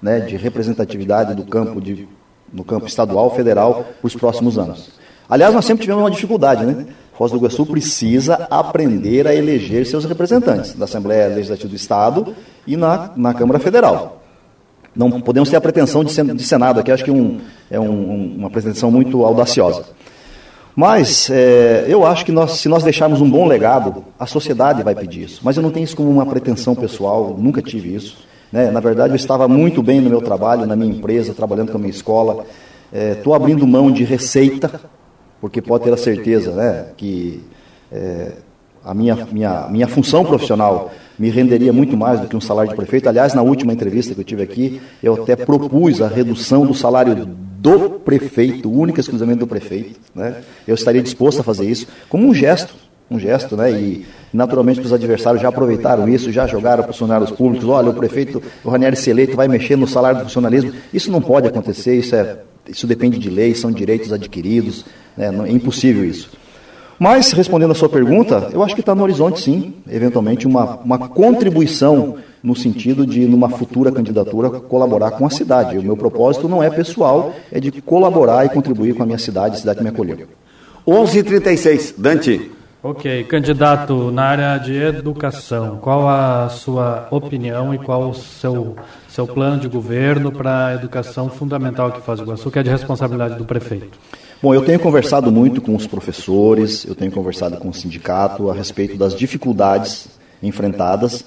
[0.00, 2.08] né, de representatividade do campo de,
[2.52, 4.90] no campo estadual, federal, para os próximos anos.
[5.28, 6.86] Aliás, nós sempre tivemos uma dificuldade, né?
[7.18, 12.76] Foz do Iguaçu precisa aprender a eleger seus representantes na Assembleia Legislativa do Estado e
[12.76, 14.22] na, na Câmara Federal.
[14.94, 18.48] Não podemos ter a pretensão de, de Senado aqui, acho que um, é um, uma
[18.48, 19.84] pretensão muito audaciosa.
[20.78, 24.94] Mas é, eu acho que nós, se nós deixarmos um bom legado, a sociedade vai
[24.94, 25.40] pedir isso.
[25.42, 28.16] Mas eu não tenho isso como uma pretensão pessoal, nunca tive isso.
[28.52, 28.70] Né?
[28.70, 31.80] Na verdade, eu estava muito bem no meu trabalho, na minha empresa, trabalhando com a
[31.80, 32.44] minha escola.
[32.92, 34.80] Estou é, abrindo mão de receita,
[35.40, 37.42] porque pode ter a certeza né, que
[37.90, 38.34] é,
[38.84, 42.76] a minha, minha, minha função profissional me renderia muito mais do que um salário de
[42.76, 43.08] prefeito.
[43.08, 47.47] Aliás, na última entrevista que eu tive aqui, eu até propus a redução do salário
[47.60, 49.98] do prefeito, única exclusivamente do prefeito.
[50.14, 50.42] Né?
[50.66, 52.74] Eu estaria disposto a fazer isso como um gesto,
[53.10, 53.72] um gesto, né?
[53.72, 57.94] E naturalmente os adversários já aproveitaram isso, já jogaram para os funcionários públicos, olha, o
[57.94, 60.72] prefeito, o Ranieri se eleito vai mexer no salário do funcionalismo.
[60.92, 62.36] Isso não pode acontecer, isso, é,
[62.68, 64.84] isso depende de lei, são direitos adquiridos,
[65.16, 65.30] né?
[65.48, 66.30] é impossível isso.
[66.98, 70.98] Mas, respondendo a sua pergunta, eu acho que está no horizonte, sim, eventualmente, uma, uma
[71.08, 75.78] contribuição no sentido de, numa futura candidatura, colaborar com a cidade.
[75.78, 79.56] O meu propósito não é pessoal, é de colaborar e contribuir com a minha cidade,
[79.56, 80.26] a cidade que me acolheu.
[80.86, 82.50] 11h36, Dante.
[82.82, 88.76] Ok, candidato na área de educação, qual a sua opinião e qual o seu,
[89.08, 92.70] seu plano de governo para a educação fundamental que faz o Iguaçu, que é de
[92.70, 93.98] responsabilidade do prefeito?
[94.40, 98.54] Bom, eu tenho conversado muito com os professores, eu tenho conversado com o sindicato a
[98.54, 100.06] respeito das dificuldades
[100.40, 101.24] enfrentadas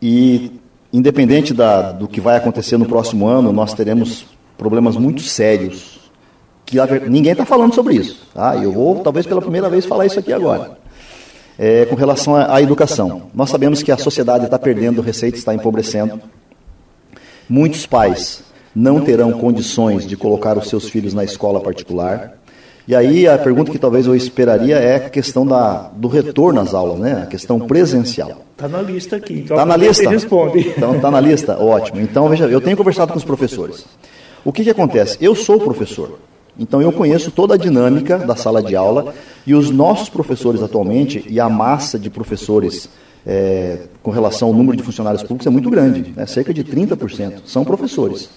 [0.00, 0.52] e,
[0.92, 5.98] independente da, do que vai acontecer no próximo ano, nós teremos problemas muito sérios
[6.64, 6.78] que
[7.08, 8.28] ninguém está falando sobre isso.
[8.32, 8.56] Tá?
[8.56, 10.78] Eu vou, talvez pela primeira vez, falar isso aqui agora.
[11.58, 13.22] É, com relação à educação.
[13.34, 16.20] Nós sabemos que a sociedade está perdendo receita, está empobrecendo.
[17.48, 18.44] Muitos pais
[18.76, 22.35] não terão condições de colocar os seus filhos na escola particular.
[22.88, 26.72] E aí a pergunta que talvez eu esperaria é a questão da, do retorno às
[26.72, 27.22] aulas, né?
[27.24, 28.42] A questão presencial.
[28.52, 29.40] Está na lista aqui.
[29.44, 30.08] Então está na lista?
[30.08, 30.68] Responde.
[30.68, 31.58] Então está na lista?
[31.60, 32.00] Ótimo.
[32.00, 33.84] Então, veja, eu tenho conversado com os professores.
[34.44, 35.18] O que, que acontece?
[35.20, 36.18] Eu sou professor.
[36.58, 39.12] Então eu conheço toda a dinâmica da sala de aula
[39.46, 42.88] e os nossos professores atualmente e a massa de professores
[43.26, 46.24] é, com relação ao número de funcionários públicos é muito grande, né?
[46.26, 48.30] cerca de 30% são professores.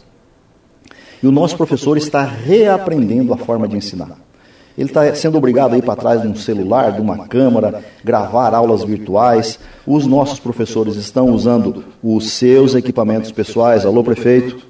[1.21, 4.17] E o nosso professor está reaprendendo a forma de ensinar.
[4.79, 8.53] Ele está sendo obrigado a ir para trás de um celular, de uma câmera, gravar
[8.53, 9.59] aulas virtuais.
[9.85, 14.65] Os nossos professores estão usando os seus equipamentos pessoais, alô prefeito,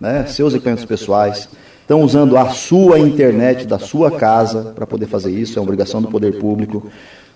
[0.00, 0.24] né?
[0.24, 1.46] seus equipamentos pessoais.
[1.82, 6.00] Estão usando a sua internet da sua casa para poder fazer isso, é uma obrigação
[6.00, 6.86] do poder público.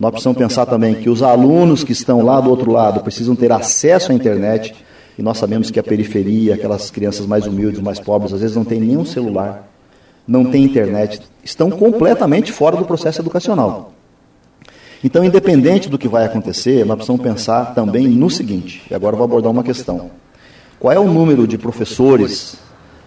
[0.00, 3.52] Nós precisamos pensar também que os alunos que estão lá do outro lado precisam ter
[3.52, 4.74] acesso à internet
[5.18, 8.64] e nós sabemos que a periferia, aquelas crianças mais humildes, mais pobres, às vezes não
[8.64, 9.73] tem nenhum celular,
[10.26, 13.92] não tem internet, estão completamente fora do processo educacional.
[15.02, 19.24] Então, independente do que vai acontecer, nós precisamos pensar também no seguinte, e agora vou
[19.24, 20.10] abordar uma questão.
[20.80, 22.56] Qual é o número de professores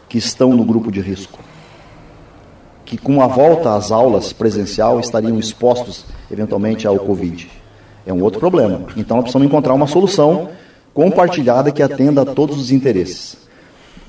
[0.08, 1.40] que estão no grupo de risco?
[2.86, 7.50] Que com a volta às aulas presencial estariam expostos eventualmente ao Covid?
[8.06, 8.86] É um outro problema.
[8.96, 10.50] Então, nós precisamos encontrar uma solução
[10.94, 13.38] compartilhada que atenda a todos os interesses.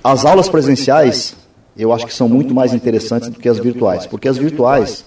[0.04, 1.34] As aulas presenciais,
[1.78, 5.04] eu acho que são muito mais interessantes do que as virtuais, porque as virtuais,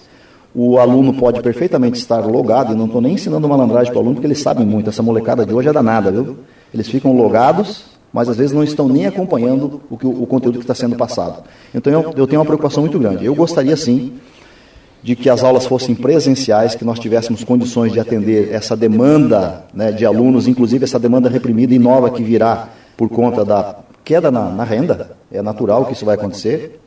[0.54, 4.16] o aluno pode perfeitamente estar logado, e não estou nem ensinando malandragem para o aluno,
[4.16, 6.38] porque eles sabem muito, essa molecada de hoje é danada, viu?
[6.72, 10.64] Eles ficam logados, mas às vezes não estão nem acompanhando o, que, o conteúdo que
[10.64, 11.44] está sendo passado.
[11.74, 13.24] Então eu, eu tenho uma preocupação muito grande.
[13.24, 14.14] Eu gostaria sim
[15.02, 19.90] de que as aulas fossem presenciais, que nós tivéssemos condições de atender essa demanda né,
[19.90, 23.74] de alunos, inclusive essa demanda reprimida e nova que virá por conta da
[24.04, 25.16] queda na, na renda.
[25.30, 26.80] É natural que isso vai acontecer.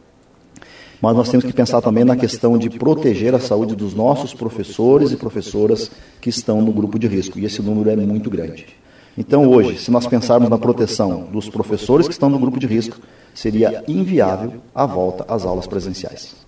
[1.01, 5.12] Mas nós temos que pensar também na questão de proteger a saúde dos nossos professores
[5.12, 7.38] e professoras que estão no grupo de risco.
[7.38, 8.65] E esse número é muito grande.
[9.17, 12.97] Então, hoje, se nós pensarmos na proteção dos professores que estão no grupo de risco,
[13.34, 16.44] seria inviável a volta às aulas presenciais.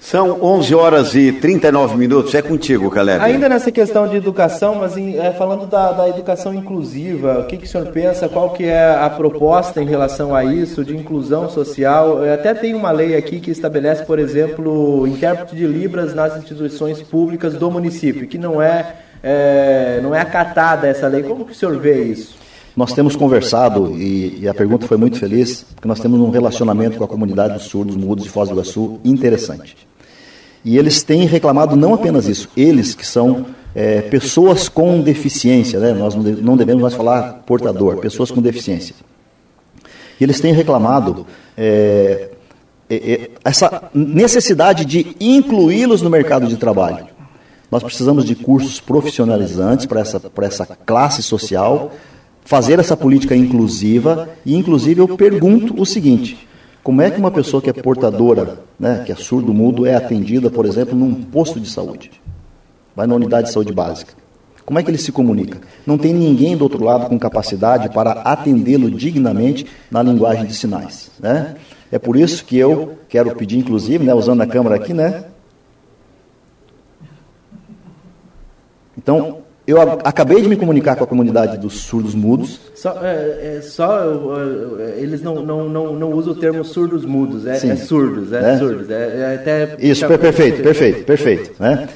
[0.00, 2.34] São 11 horas e 39 minutos.
[2.34, 3.22] É contigo, Caleb.
[3.22, 7.56] Ainda nessa questão de educação, mas em, é, falando da, da, educação inclusiva, o que,
[7.56, 8.28] que o senhor pensa?
[8.28, 12.22] Qual que é a proposta em relação a isso, de inclusão social?
[12.32, 17.54] Até tem uma lei aqui que estabelece, por exemplo, intérprete de Libras nas instituições públicas
[17.54, 21.22] do município, que não é, é não é acatada essa lei.
[21.24, 22.38] Como que o senhor vê isso?
[22.78, 26.96] Nós temos conversado, e, e, a pergunta foi muito feliz, porque nós temos um relacionamento
[26.96, 29.76] com a comunidade dos surdos mudos de Foz do Iguaçu interessante.
[30.64, 35.92] E eles têm reclamado não apenas isso, eles que são é, pessoas com deficiência, né?
[35.92, 38.94] nós não devemos mais falar portador, pessoas com deficiência.
[40.20, 42.30] E eles têm reclamado é,
[42.88, 47.08] é, é, essa necessidade de incluí-los no mercado de trabalho.
[47.72, 51.90] Nós precisamos de cursos profissionalizantes para essa, para essa classe social,
[52.48, 56.48] fazer essa política inclusiva, e inclusive eu pergunto o seguinte:
[56.82, 60.64] como é que uma pessoa que é portadora, né, que é surdo-mudo, é atendida, por
[60.64, 62.10] exemplo, num posto de saúde?
[62.96, 64.14] Vai na unidade de saúde básica.
[64.64, 65.60] Como é que ele se comunica?
[65.86, 71.10] Não tem ninguém do outro lado com capacidade para atendê-lo dignamente na linguagem de sinais.
[71.20, 71.54] Né?
[71.92, 75.24] É por isso que eu quero pedir, inclusive, né, usando a câmera aqui, né?
[78.96, 82.58] Então, eu acabei de me comunicar com a comunidade dos surdos mudos.
[82.74, 84.00] Só, é, é, só
[84.96, 88.56] eles não, não, não, não usam o termo surdos mudos, é, é surdos, é, é,
[88.56, 88.88] surdos.
[88.88, 91.50] É, até Isso, perfeito, perfeito, perfeito.
[91.60, 91.86] Né?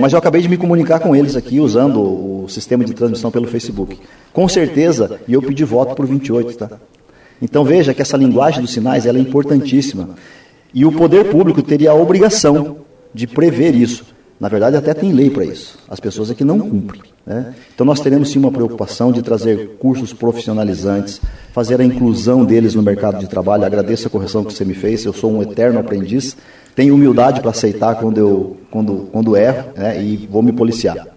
[0.00, 3.48] mas eu acabei de me comunicar com eles aqui usando o sistema de transmissão pelo
[3.48, 3.98] Facebook.
[4.32, 6.70] Com certeza, e eu pedi voto por 28, tá?
[7.42, 10.10] Então veja que essa linguagem dos sinais ela é importantíssima.
[10.72, 12.76] E o poder público teria a obrigação
[13.12, 14.11] de prever isso.
[14.42, 15.78] Na verdade, até tem lei para isso.
[15.88, 17.00] As pessoas é que não cumprem.
[17.24, 17.54] Né?
[17.72, 21.20] Então, nós teremos sim uma preocupação de trazer cursos profissionalizantes,
[21.52, 23.64] fazer a inclusão deles no mercado de trabalho.
[23.64, 25.04] Agradeço a correção que você me fez.
[25.04, 26.36] Eu sou um eterno aprendiz.
[26.74, 30.02] Tenho humildade para aceitar quando eu quando, quando erro né?
[30.02, 31.11] e vou me policiar.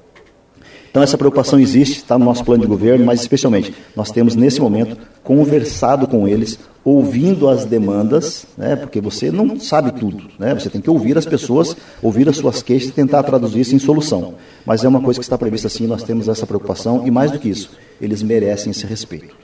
[0.95, 4.61] Então, essa preocupação existe, está no nosso plano de governo, mas especialmente nós temos nesse
[4.61, 10.69] momento conversado com eles ouvindo as demandas, né, porque você não sabe tudo, né, você
[10.69, 14.35] tem que ouvir as pessoas, ouvir as suas queixas e tentar traduzir isso em solução.
[14.65, 17.39] Mas é uma coisa que está prevista assim, nós temos essa preocupação e mais do
[17.39, 19.35] que isso, eles merecem esse respeito.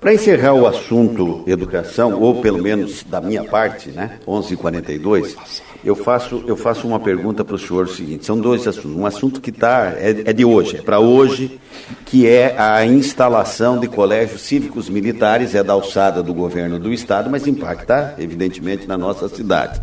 [0.00, 5.36] Para encerrar o assunto educação, ou pelo menos da minha parte, né, 11:42,
[5.84, 8.96] eu faço eu faço uma pergunta para o senhor seguinte: são dois assuntos.
[8.96, 11.58] Um assunto que tá é, é de hoje, é para hoje,
[12.04, 17.30] que é a instalação de colégios cívicos militares, é da alçada do governo do estado,
[17.30, 19.80] mas impacta evidentemente na nossa cidade.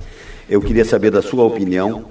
[0.50, 2.08] Eu queria saber da sua opinião uh,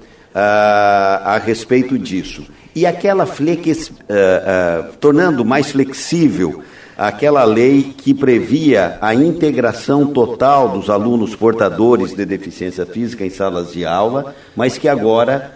[1.23, 2.45] a respeito disso.
[2.75, 6.61] E aquela flex, uh, uh, tornando mais flexível
[6.97, 13.71] aquela lei que previa a integração total dos alunos portadores de deficiência física em salas
[13.71, 15.55] de aula, mas que agora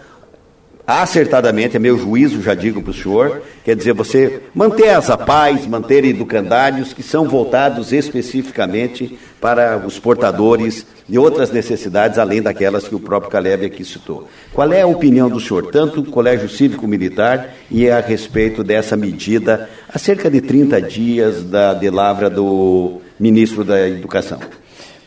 [0.86, 5.66] acertadamente, é meu juízo, já digo para o senhor, quer dizer, você manter as APAES,
[5.66, 12.94] manter educandários que são voltados especificamente para os portadores de outras necessidades, além daquelas que
[12.94, 14.28] o próprio Caleb aqui citou.
[14.52, 18.96] Qual é a opinião do senhor, tanto o Colégio Cívico Militar e a respeito dessa
[18.96, 24.38] medida, há cerca de 30 dias da de lavra do ministro da Educação?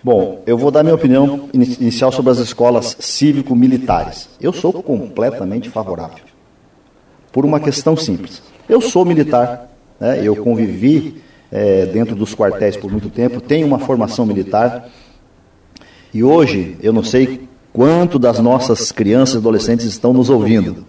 [0.04, 4.28] Bom, eu vou dar minha opinião inicial sobre as escolas cívico-militares.
[4.42, 6.26] Eu sou completamente favorável.
[7.32, 8.44] Por uma questão simples.
[8.68, 10.20] Eu sou militar, né?
[10.22, 11.24] eu convivi
[11.56, 14.90] é, dentro dos quartéis por muito tempo, tenho uma formação militar.
[16.14, 20.86] E hoje, eu não sei quanto das nossas crianças e adolescentes estão nos ouvindo,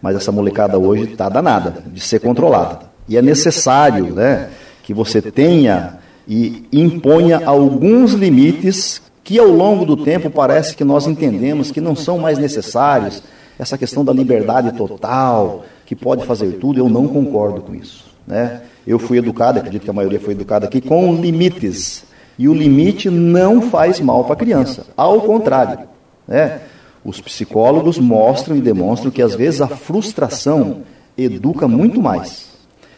[0.00, 2.86] mas essa molecada hoje está danada de ser controlada.
[3.06, 4.48] E é necessário né,
[4.82, 11.06] que você tenha e imponha alguns limites que ao longo do tempo parece que nós
[11.06, 13.22] entendemos que não são mais necessários.
[13.58, 18.06] Essa questão da liberdade total, que pode fazer tudo, eu não concordo com isso.
[18.26, 18.62] Né?
[18.86, 22.04] Eu fui educado, acredito que a maioria foi educada aqui, com limites.
[22.38, 24.86] E o limite não faz mal para a criança.
[24.96, 25.80] Ao contrário.
[26.28, 26.60] Né?
[27.04, 30.82] Os psicólogos mostram e demonstram que às vezes a frustração
[31.16, 32.48] educa muito mais.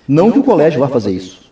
[0.06, 1.48] Não que o colégio vá fazer isso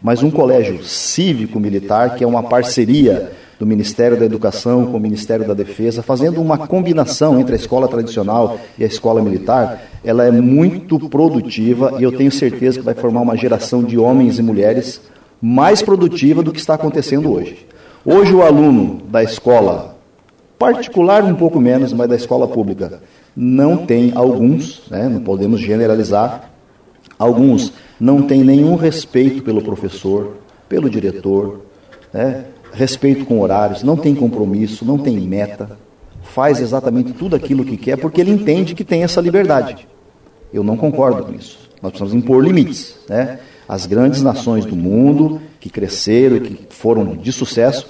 [0.00, 5.46] mas um colégio cívico-militar, que é uma parceria do Ministério da Educação com o Ministério
[5.46, 10.30] da Defesa, fazendo uma combinação entre a escola tradicional e a escola militar, ela é
[10.30, 15.00] muito produtiva e eu tenho certeza que vai formar uma geração de homens e mulheres
[15.42, 17.66] mais produtiva do que está acontecendo hoje.
[18.04, 19.96] Hoje o aluno da escola
[20.56, 23.00] particular um pouco menos, mas da escola pública
[23.36, 26.50] não tem alguns, né, não podemos generalizar,
[27.18, 30.36] alguns não tem nenhum respeito pelo professor,
[30.68, 31.62] pelo diretor,
[32.12, 32.44] né?
[32.72, 35.76] Respeito com horários, não tem compromisso, não tem meta,
[36.22, 39.88] faz exatamente tudo aquilo que quer porque ele entende que tem essa liberdade.
[40.52, 41.58] Eu não concordo com isso.
[41.82, 42.96] Nós precisamos impor limites.
[43.08, 43.38] Né?
[43.68, 47.88] As grandes nações do mundo que cresceram e que foram de sucesso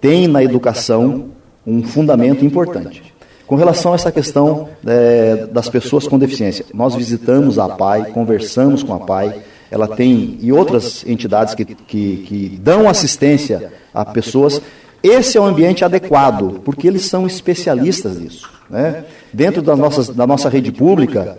[0.00, 1.28] têm na educação
[1.66, 3.02] um fundamento importante.
[3.46, 8.82] Com relação a essa questão é, das pessoas com deficiência, nós visitamos a PAI, conversamos
[8.82, 9.40] com a PAI,
[9.70, 14.60] ela tem e outras entidades que, que, que dão assistência a pessoas.
[15.02, 18.50] Esse é o ambiente adequado, porque eles são especialistas nisso.
[18.68, 19.04] Né?
[19.32, 21.38] Dentro das nossas, da nossa rede pública,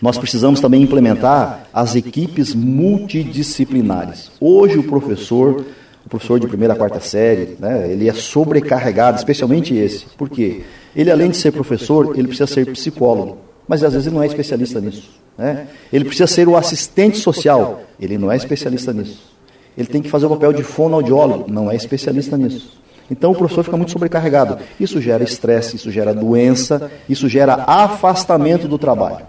[0.00, 4.30] nós precisamos também implementar as equipes multidisciplinares.
[4.40, 5.64] Hoje o professor
[6.08, 10.06] professor de primeira a quarta série, né, ele é sobrecarregado, especialmente esse.
[10.18, 10.62] Por quê?
[10.94, 14.26] Ele, além de ser professor, ele precisa ser psicólogo, mas às vezes ele não é
[14.26, 15.10] especialista nisso.
[15.36, 15.66] Né?
[15.92, 19.34] Ele precisa ser o assistente social, ele não é especialista nisso.
[19.76, 22.80] Ele tem que fazer o papel de fonoaudiólogo, não é especialista nisso.
[23.10, 24.58] Então o professor fica muito sobrecarregado.
[24.78, 29.26] Isso gera estresse, isso gera doença, isso gera afastamento do trabalho.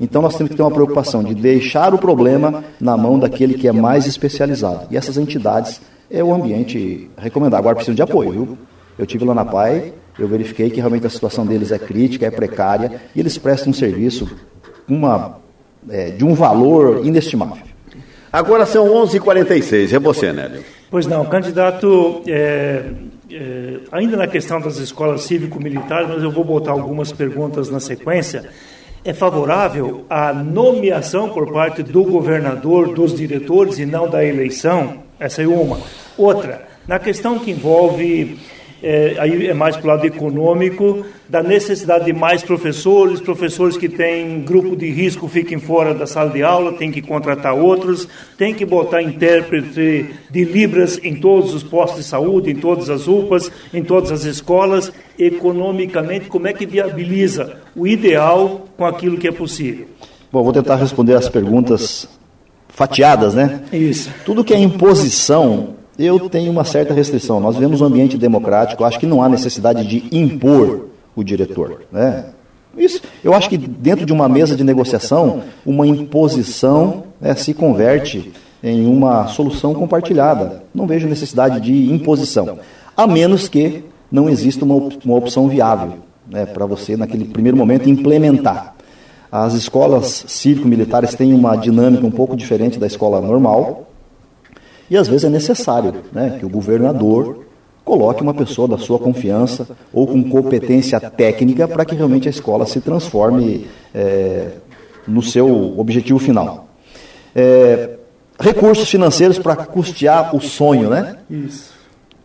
[0.00, 3.66] Então nós temos que ter uma preocupação de deixar o problema na mão daquele que
[3.66, 4.86] é mais especializado.
[4.90, 5.80] E essas entidades
[6.10, 7.60] é o ambiente recomendado.
[7.60, 8.58] Agora precisam de apoio, viu?
[8.96, 12.30] Eu tive lá na PAI, eu verifiquei que realmente a situação deles é crítica, é
[12.30, 14.28] precária, e eles prestam um serviço
[14.88, 15.38] uma,
[15.88, 17.68] é, de um valor inestimável.
[18.32, 20.62] Agora são 11h46, 46 é você, Nélio.
[20.90, 22.84] Pois não, candidato, é,
[23.30, 28.48] é, ainda na questão das escolas cívico-militares, mas eu vou botar algumas perguntas na sequência.
[29.04, 35.02] É favorável a nomeação por parte do governador, dos diretores e não da eleição?
[35.18, 35.78] Essa é uma.
[36.16, 38.38] Outra, na questão que envolve
[38.82, 43.88] é, aí é mais para o lado econômico, da necessidade de mais professores, professores que
[43.88, 48.54] têm grupo de risco fiquem fora da sala de aula, tem que contratar outros, tem
[48.54, 53.50] que botar intérprete de Libras em todos os postos de saúde, em todas as UPAs,
[53.74, 54.92] em todas as escolas.
[55.18, 59.86] Economicamente, como é que viabiliza o ideal com aquilo que é possível?
[60.30, 62.08] Bom, vou tentar responder as perguntas
[62.68, 63.62] fatiadas, né?
[63.72, 64.10] Isso.
[64.24, 67.40] Tudo que é imposição eu tenho uma certa restrição.
[67.40, 70.86] Nós vivemos um ambiente democrático, acho que não há necessidade de impor
[71.16, 71.82] o diretor.
[71.90, 72.26] Né?
[72.76, 78.32] Isso, eu acho que dentro de uma mesa de negociação, uma imposição né, se converte
[78.62, 80.62] em uma solução compartilhada.
[80.72, 82.58] Não vejo necessidade de imposição,
[82.96, 85.94] a menos que não exista uma, op uma opção viável
[86.28, 88.74] né, para você, naquele primeiro momento, implementar.
[89.30, 93.87] As escolas cívico-militares têm uma dinâmica um pouco diferente da escola normal,
[94.90, 97.44] e às vezes é necessário né, que o governador
[97.84, 102.66] coloque uma pessoa da sua confiança ou com competência técnica para que realmente a escola
[102.66, 104.48] se transforme é,
[105.06, 106.68] no seu objetivo final.
[107.34, 107.96] É,
[108.38, 111.16] recursos financeiros para custear o sonho, né?
[111.30, 111.72] Isso.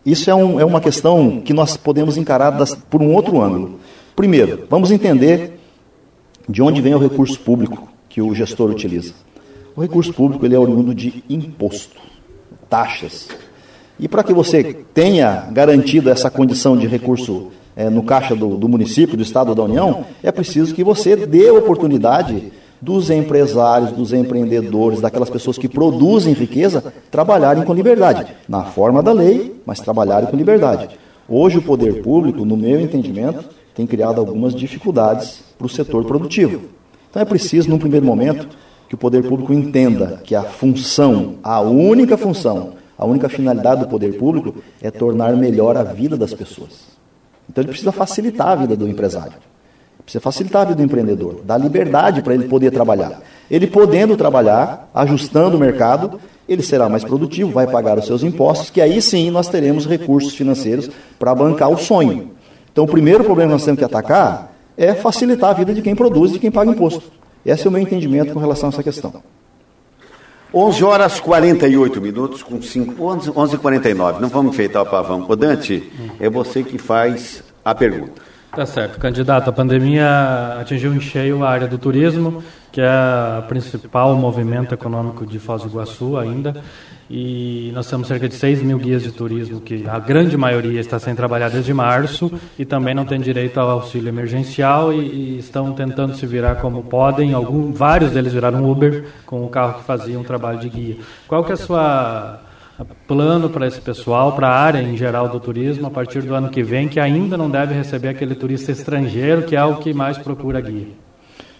[0.04, 3.80] Isso é, um, é uma questão que nós podemos encarar das, por um outro ângulo.
[4.14, 5.58] Primeiro, vamos entender
[6.46, 9.14] de onde vem o recurso público que o gestor utiliza.
[9.74, 12.13] O recurso público ele é oriundo de imposto
[12.74, 13.28] taxas.
[14.00, 18.68] E para que você tenha garantido essa condição de recurso é, no caixa do, do
[18.68, 25.00] município, do Estado da União, é preciso que você dê oportunidade dos empresários, dos empreendedores,
[25.00, 30.36] daquelas pessoas que produzem riqueza, trabalharem com liberdade, na forma da lei, mas trabalharem com
[30.36, 30.88] liberdade.
[31.28, 36.62] Hoje, o poder público, no meu entendimento, tem criado algumas dificuldades para o setor produtivo.
[37.08, 38.48] Então, é preciso, num primeiro momento,
[38.94, 43.88] que o poder público entenda que a função, a única função, a única finalidade do
[43.88, 46.94] poder público é tornar melhor a vida das pessoas.
[47.50, 49.32] Então ele precisa facilitar a vida do empresário.
[50.04, 53.20] Precisa facilitar a vida do empreendedor, dar liberdade para ele poder trabalhar.
[53.50, 58.70] Ele podendo trabalhar, ajustando o mercado, ele será mais produtivo, vai pagar os seus impostos,
[58.70, 60.88] que aí sim nós teremos recursos financeiros
[61.18, 62.30] para bancar o sonho.
[62.70, 65.96] Então o primeiro problema que nós temos que atacar é facilitar a vida de quem
[65.96, 67.23] produz e de quem paga imposto.
[67.44, 69.22] Esse é o meu entendimento com relação a essa questão.
[70.52, 75.26] 11 horas 48 minutos com 5, 11, 11 49 Não vamos enfeitar o pavão.
[75.28, 75.90] O Dante,
[76.20, 78.22] é você que faz a pergunta.
[78.54, 79.00] Tá certo.
[79.00, 84.72] Candidato, a pandemia atingiu em cheio a área do turismo, que é o principal movimento
[84.72, 86.62] econômico de Foz do Iguaçu ainda.
[87.16, 90.98] E nós temos cerca de 6 mil guias de turismo, que a grande maioria está
[90.98, 95.72] sem trabalhar desde março e também não tem direito ao auxílio emergencial e, e estão
[95.72, 97.32] tentando se virar como podem.
[97.32, 100.96] Algum, vários deles viraram Uber com o carro que fazia um trabalho de guia.
[101.28, 102.40] Qual que é a sua
[103.06, 106.48] plano para esse pessoal, para a área em geral do turismo, a partir do ano
[106.48, 110.18] que vem, que ainda não deve receber aquele turista estrangeiro, que é o que mais
[110.18, 110.88] procura guia?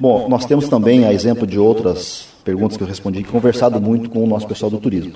[0.00, 4.22] Bom, nós temos também, a exemplo de outras perguntas que eu respondi, conversado muito com
[4.22, 5.14] o nosso pessoal do turismo.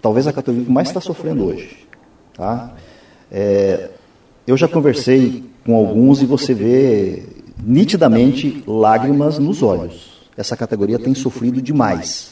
[0.00, 1.86] Talvez a categoria que mais está sofrendo hoje.
[2.34, 2.72] Tá?
[3.30, 3.90] É,
[4.46, 7.24] eu já conversei com alguns e você vê
[7.62, 10.28] nitidamente lágrimas nos olhos.
[10.36, 12.30] Essa categoria tem sofrido demais.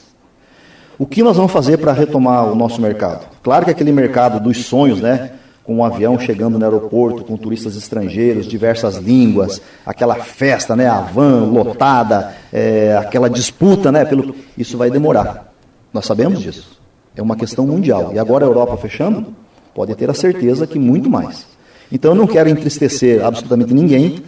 [0.98, 3.26] O que nós vamos fazer para retomar o nosso mercado?
[3.42, 5.32] Claro que aquele mercado dos sonhos, né?
[5.66, 10.86] Com um avião chegando no aeroporto, com turistas estrangeiros, diversas línguas, aquela festa, né?
[10.86, 14.04] A van lotada, é, aquela disputa, né?
[14.04, 14.34] Pelo...
[14.56, 15.52] Isso vai demorar.
[15.92, 16.80] Nós sabemos disso.
[17.16, 18.12] É uma questão mundial.
[18.14, 19.34] E agora a Europa fechando,
[19.74, 21.46] pode ter a certeza que muito mais.
[21.90, 24.22] Então eu não quero entristecer absolutamente ninguém,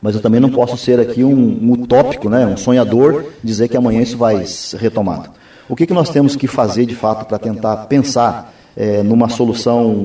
[0.00, 2.46] mas eu também não posso ser aqui um, um utópico, né?
[2.46, 5.30] um sonhador, dizer que amanhã isso vai ser retomado.
[5.68, 10.04] O que, que nós temos que fazer de fato para tentar pensar é, numa solução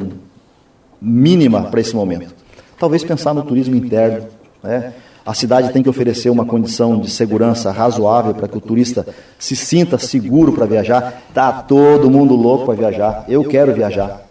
[1.04, 2.34] mínima para esse momento.
[2.80, 4.28] Talvez pensar no turismo interno.
[4.64, 4.94] Né?
[5.26, 9.06] A cidade tem que oferecer uma condição de segurança razoável para que o turista
[9.38, 11.24] se sinta seguro para viajar.
[11.30, 13.26] Está todo mundo louco para viajar.
[13.28, 14.22] Eu quero viajar.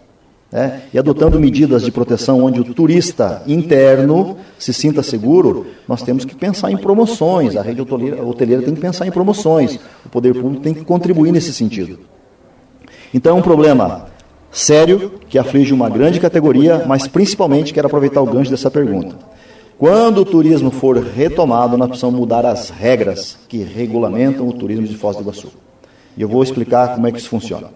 [0.51, 0.81] Né?
[0.93, 6.35] E adotando medidas de proteção onde o turista interno se sinta seguro, nós temos que
[6.35, 7.55] pensar em promoções.
[7.55, 9.79] A rede hoteleira tem que pensar em promoções.
[10.05, 11.99] O poder público tem que contribuir nesse sentido.
[13.11, 14.12] Então é um problema
[14.53, 19.15] sério que aflige uma grande categoria, mas principalmente quero aproveitar o gancho dessa pergunta.
[19.77, 24.95] Quando o turismo for retomado, nós precisamos mudar as regras que regulamentam o turismo de
[24.95, 25.51] Foz do Iguaçu.
[26.15, 27.67] E eu vou explicar como é que isso funciona.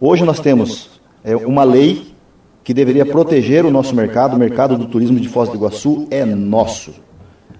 [0.00, 2.08] Hoje nós temos é, uma lei
[2.64, 4.34] que deveria proteger o nosso mercado.
[4.34, 6.92] O mercado do turismo de Foz do Iguaçu é nosso.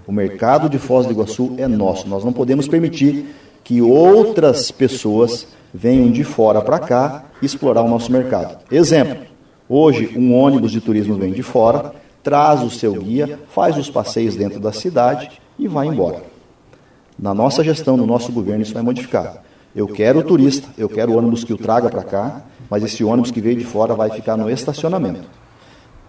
[0.06, 2.08] O mercado de Foz do Iguaçu é nosso.
[2.08, 3.26] Nós não podemos permitir
[3.62, 8.58] que outras pessoas venham de fora para cá explorar o nosso mercado.
[8.70, 9.24] Exemplo:
[9.68, 11.92] hoje um ônibus de turismo vem de fora,
[12.22, 16.22] traz o seu guia, faz os passeios dentro da cidade e vai embora.
[17.18, 19.42] Na nossa gestão, no nosso governo, isso vai modificar.
[19.74, 23.04] Eu quero o turista, eu quero o ônibus que o traga para cá, mas esse
[23.04, 25.28] ônibus que veio de fora vai ficar no estacionamento.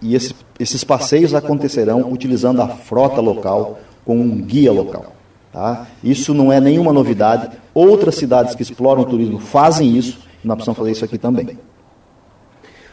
[0.02, 5.14] E esse, esses passeios acontecerão utilizando a frota local com um guia local.
[5.52, 5.88] Tá?
[6.04, 7.50] Isso não é nenhuma novidade.
[7.74, 11.58] Outras cidades que exploram o turismo fazem isso e nós precisamos fazer isso aqui também.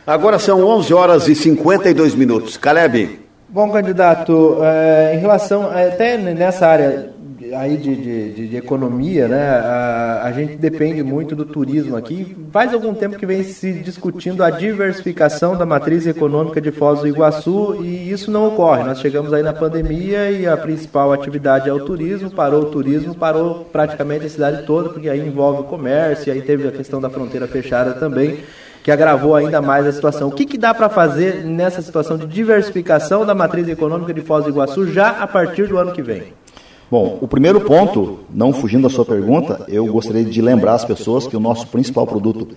[0.07, 2.57] Agora são 11 horas e 52 minutos.
[2.57, 3.21] Caleb.
[3.49, 7.13] Bom, candidato, é, em relação, até nessa área
[7.55, 9.51] aí de, de, de, economia, né?
[9.51, 12.37] A, a, gente depende muito do turismo aqui.
[12.51, 17.09] Faz algum tempo que vem se discutindo a diversificação da matriz econômica de Foz do
[17.09, 18.85] Iguaçu e isso não ocorre.
[18.85, 22.31] Nós chegamos aí na pandemia e a principal atividade é o turismo.
[22.31, 26.67] Parou o turismo, parou praticamente a cidade toda, porque aí envolve o comércio, aí teve
[26.67, 28.39] a questão da fronteira fechada também
[28.87, 30.29] que agravou ainda mais a situação.
[30.29, 34.45] O que, que dá para fazer nessa situação de diversificação da matriz econômica de Foz
[34.45, 36.33] do Iguaçu já a partir do ano que vem?
[36.89, 41.27] Bom, o primeiro ponto, não fugindo da sua pergunta, eu gostaria de lembrar as pessoas
[41.27, 42.49] que o nosso principal produto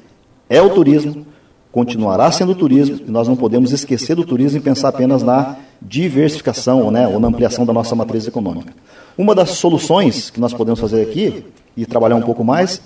[0.48, 1.26] é o turismo,
[1.72, 5.56] continuará sendo o turismo, e nós não podemos esquecer do turismo e pensar apenas na
[5.82, 8.72] diversificação né, ou na ampliação da nossa matriz econômica.
[9.18, 12.82] Uma das soluções que nós podemos fazer aqui, e trabalhar um pouco mais,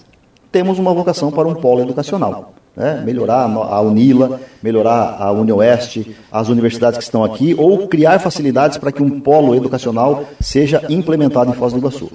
[0.51, 3.01] temos uma vocação para um polo educacional né?
[3.05, 8.91] melhorar a UNILA, melhorar a UniOeste, as universidades que estão aqui, ou criar facilidades para
[8.91, 12.11] que um polo educacional seja implementado em Foz do Iguaçu.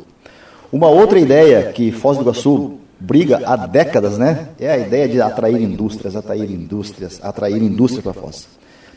[0.72, 5.20] Uma outra ideia que Foz do Iguaçu briga há décadas, né, é a ideia de
[5.20, 8.48] atrair indústrias, atrair indústrias, atrair indústria para Foz.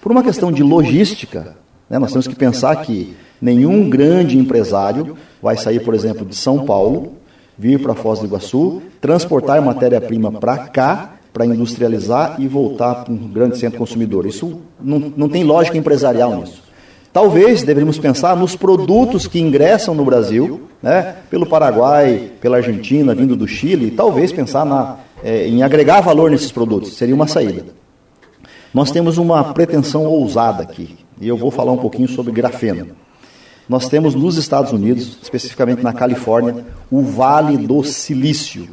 [0.02, 1.56] Por uma questão de logística,
[1.88, 6.66] né, nós temos que pensar que nenhum grande empresário vai sair, por exemplo, de São
[6.66, 7.14] Paulo,
[7.56, 13.28] vir para Foz do Iguaçu, transportar matéria-prima para cá para industrializar e voltar para um
[13.30, 14.26] grande centro consumidor.
[14.26, 16.62] Isso não, não tem lógica empresarial nisso.
[17.14, 23.36] Talvez deveríamos pensar nos produtos que ingressam no Brasil, né, pelo Paraguai, pela Argentina, vindo
[23.36, 27.66] do Chile, e talvez pensar na, é, em agregar valor nesses produtos, seria uma saída.
[28.74, 32.88] Nós temos uma pretensão ousada aqui, e eu vou falar um pouquinho sobre grafeno.
[33.68, 38.70] Nós temos nos Estados Unidos, especificamente na Califórnia, o Vale do Silício,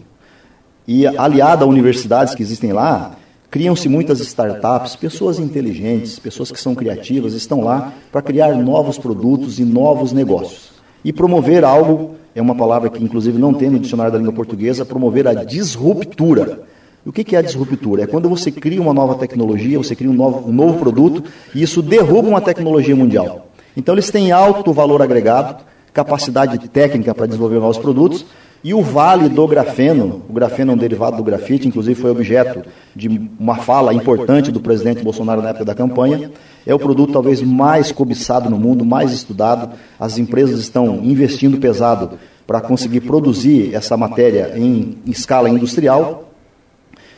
[0.89, 3.15] e aliada a universidades que existem lá,
[3.51, 9.59] criam-se muitas startups, pessoas inteligentes, pessoas que são criativas, estão lá para criar novos produtos
[9.59, 10.71] e novos negócios.
[11.05, 14.83] E promover algo, é uma palavra que inclusive não tem no dicionário da língua portuguesa,
[14.87, 16.63] promover a disruptura.
[17.05, 18.05] O que é a disruptura?
[18.05, 21.23] É quando você cria uma nova tecnologia, você cria um novo, um novo produto
[21.55, 23.49] e isso derruba uma tecnologia mundial.
[23.77, 25.63] Então eles têm alto valor agregado,
[25.93, 28.25] capacidade técnica para desenvolver novos produtos
[28.63, 32.69] e o vale do grafeno, o grafeno é um derivado do grafite, inclusive foi objeto
[32.95, 36.33] de uma fala importante do presidente Bolsonaro na época da campanha.
[36.67, 39.71] É o produto talvez mais cobiçado no mundo, mais estudado.
[39.99, 46.33] As empresas estão investindo pesado para conseguir produzir essa matéria em escala industrial.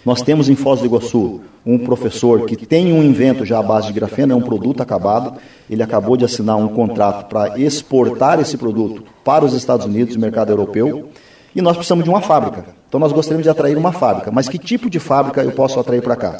[0.04, 3.86] Nós temos em Foz do Iguaçu um professor que tem um invento já à base
[3.86, 5.38] de grafeno, é um produto acabado.
[5.70, 10.50] Ele acabou de assinar um contrato para exportar esse produto para os Estados Unidos mercado
[10.50, 11.08] europeu
[11.54, 12.64] e nós precisamos de uma fábrica.
[12.88, 14.30] Então nós gostaríamos de atrair uma fábrica.
[14.30, 16.36] Mas que tipo de fábrica eu posso atrair para cá?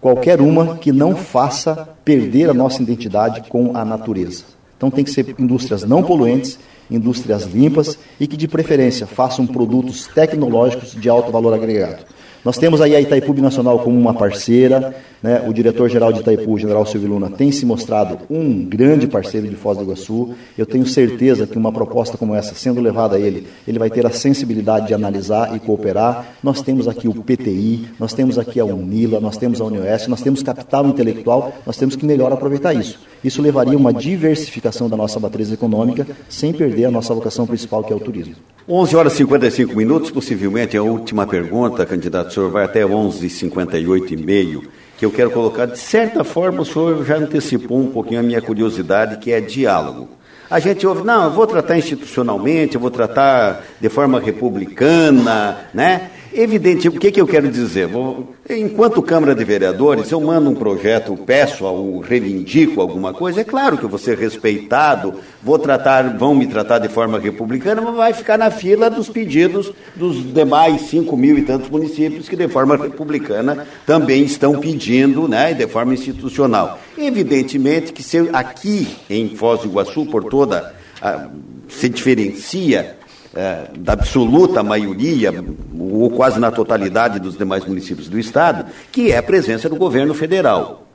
[0.00, 4.44] Qualquer uma que não faça perder a nossa identidade com a natureza.
[4.76, 6.58] Então tem que ser indústrias não poluentes,
[6.90, 12.04] indústrias limpas e que de preferência façam produtos tecnológicos de alto valor agregado.
[12.44, 15.42] Nós temos aí a Itaipu Nacional como uma parceira, né?
[15.48, 19.78] o diretor-geral de Itaipu, general Silvio Luna, tem se mostrado um grande parceiro de Foz
[19.78, 20.34] do Iguaçu.
[20.58, 24.04] Eu tenho certeza que uma proposta como essa, sendo levada a ele, ele vai ter
[24.04, 26.36] a sensibilidade de analisar e cooperar.
[26.42, 30.20] Nós temos aqui o PTI, nós temos aqui a Unila, nós temos a Unioeste, nós
[30.20, 32.98] temos capital intelectual, nós temos que melhor aproveitar isso.
[33.24, 37.90] Isso levaria uma diversificação da nossa matriz econômica, sem perder a nossa vocação principal, que
[37.90, 38.34] é o turismo.
[38.68, 44.16] 11 horas e 55 minutos, possivelmente a última pergunta, candidato, senhor vai até 11h58 e
[44.16, 44.64] meio,
[44.98, 48.42] que eu quero colocar, de certa forma o senhor já antecipou um pouquinho a minha
[48.42, 50.08] curiosidade, que é diálogo.
[50.50, 56.10] A gente ouve, não, eu vou tratar institucionalmente, eu vou tratar de forma republicana, né?
[56.36, 57.86] Evidente, o que, que eu quero dizer?
[57.86, 63.44] Vou, enquanto Câmara de Vereadores, eu mando um projeto, peço ou reivindico alguma coisa, é
[63.44, 67.94] claro que eu vou ser respeitado, vou tratar, vão me tratar de forma republicana, mas
[67.94, 72.48] vai ficar na fila dos pedidos dos demais cinco mil e tantos municípios que de
[72.48, 76.80] forma republicana também estão pedindo, né, de forma institucional.
[76.98, 81.28] Evidentemente que se aqui em Foz do Iguaçu, por toda, a,
[81.68, 82.96] se diferencia
[83.34, 85.32] é, da absoluta maioria,
[85.78, 90.14] ou quase na totalidade dos demais municípios do Estado, que é a presença do governo
[90.14, 90.86] federal.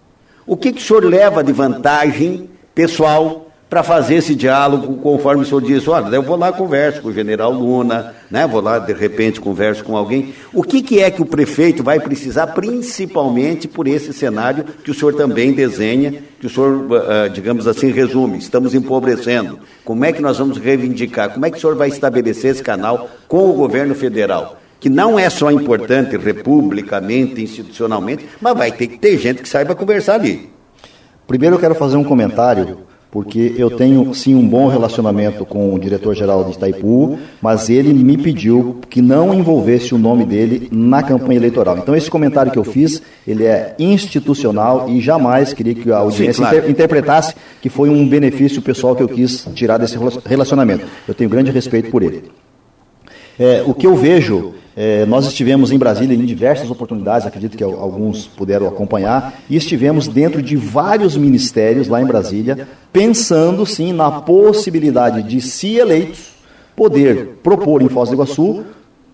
[0.46, 5.46] O que, que o senhor leva de vantagem pessoal para fazer esse diálogo, conforme o
[5.46, 8.48] senhor disse, olha, eu vou lá converso com o general Luna, né?
[8.48, 10.34] vou lá, de repente, converso com alguém.
[10.52, 14.94] O que, que é que o prefeito vai precisar, principalmente por esse cenário que o
[14.94, 19.60] senhor também desenha, que o senhor, uh, digamos assim, resume, estamos empobrecendo.
[19.86, 21.30] Como é que nós vamos reivindicar?
[21.30, 24.58] Como é que o senhor vai estabelecer esse canal com o governo federal?
[24.82, 29.76] que não é só importante republicamente, institucionalmente, mas vai ter que ter gente que saiba
[29.76, 30.50] conversar ali.
[31.28, 35.80] Primeiro eu quero fazer um comentário porque eu tenho sim um bom relacionamento com o
[35.80, 41.38] diretor-geral de Itaipu, mas ele me pediu que não envolvesse o nome dele na campanha
[41.38, 41.78] eleitoral.
[41.78, 46.34] Então esse comentário que eu fiz, ele é institucional e jamais queria que a audiência
[46.34, 46.58] sim, claro.
[46.58, 50.86] inter interpretasse que foi um benefício pessoal que eu quis tirar desse relacionamento.
[51.08, 52.24] Eu tenho grande respeito por ele.
[53.40, 57.64] É, o que eu vejo é, nós estivemos em Brasília em diversas oportunidades, acredito que
[57.64, 64.10] alguns puderam acompanhar, e estivemos dentro de vários ministérios lá em Brasília, pensando sim na
[64.10, 66.30] possibilidade de, se eleitos,
[66.76, 68.64] poder propor em Foz do Iguaçu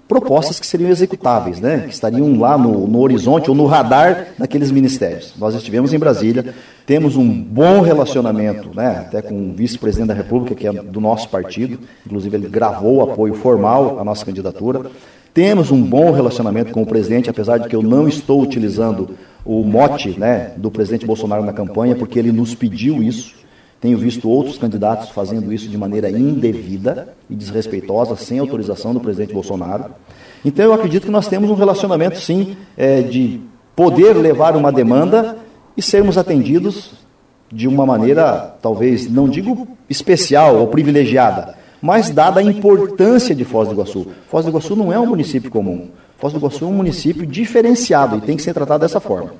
[0.07, 1.85] propostas que seriam executáveis, né?
[1.87, 5.33] que estariam lá no, no, horizonte ou no radar daqueles ministérios.
[5.37, 6.53] Nós estivemos em Brasília,
[6.85, 9.05] temos um bom relacionamento, né?
[9.07, 13.01] até com o vice-presidente da República, que é do nosso partido, inclusive ele gravou o
[13.01, 14.91] apoio formal à nossa candidatura.
[15.33, 19.63] Temos um bom relacionamento com o presidente, apesar de que eu não estou utilizando o
[19.63, 23.44] mote né, do presidente Bolsonaro na campanha, porque ele nos pediu isso.
[23.85, 29.31] Tenho visto outros candidatos fazendo isso de maneira indevida e desrespeitosa, sem autorização do presidente
[29.31, 29.91] Bolsonaro.
[30.43, 33.39] Então eu acredito que nós temos um relacionamento, sim, é, de
[33.75, 35.37] poder levar uma demanda
[35.77, 36.93] e sermos atendidos
[37.51, 43.67] de uma maneira, talvez, não digo especial ou privilegiada, mas dada a importância de Foz
[43.67, 44.07] do Iguaçu.
[44.31, 45.89] Foz do Iguaçu não é um município comum.
[46.17, 49.35] Foz do Iguaçu é um município diferenciado e tem que ser tratado dessa forma.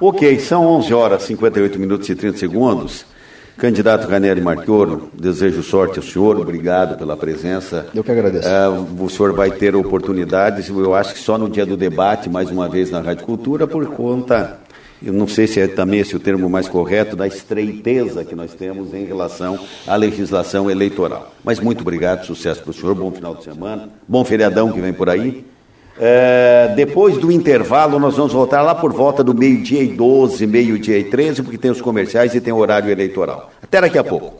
[0.00, 3.15] Ok, são 11 horas 58 minutos e 30 segundos.
[3.56, 7.86] Candidato Ranieri Marchioro, desejo sorte ao senhor, obrigado pela presença.
[7.94, 8.46] Eu que agradeço.
[8.46, 12.50] É, o senhor vai ter oportunidades, eu acho que só no dia do debate, mais
[12.50, 14.58] uma vez na Rádio Cultura, por conta
[15.02, 18.54] eu não sei se é também esse o termo mais correto, da estreiteza que nós
[18.54, 21.34] temos em relação à legislação eleitoral.
[21.44, 24.92] Mas muito obrigado, sucesso para o senhor, bom final de semana, bom feriadão que vem
[24.92, 25.44] por aí.
[25.98, 30.98] É, depois do intervalo, nós vamos voltar lá por volta do meio-dia e 12, meio-dia
[30.98, 33.50] e 13, porque tem os comerciais e tem o horário eleitoral.
[33.62, 34.36] Até daqui a pouco.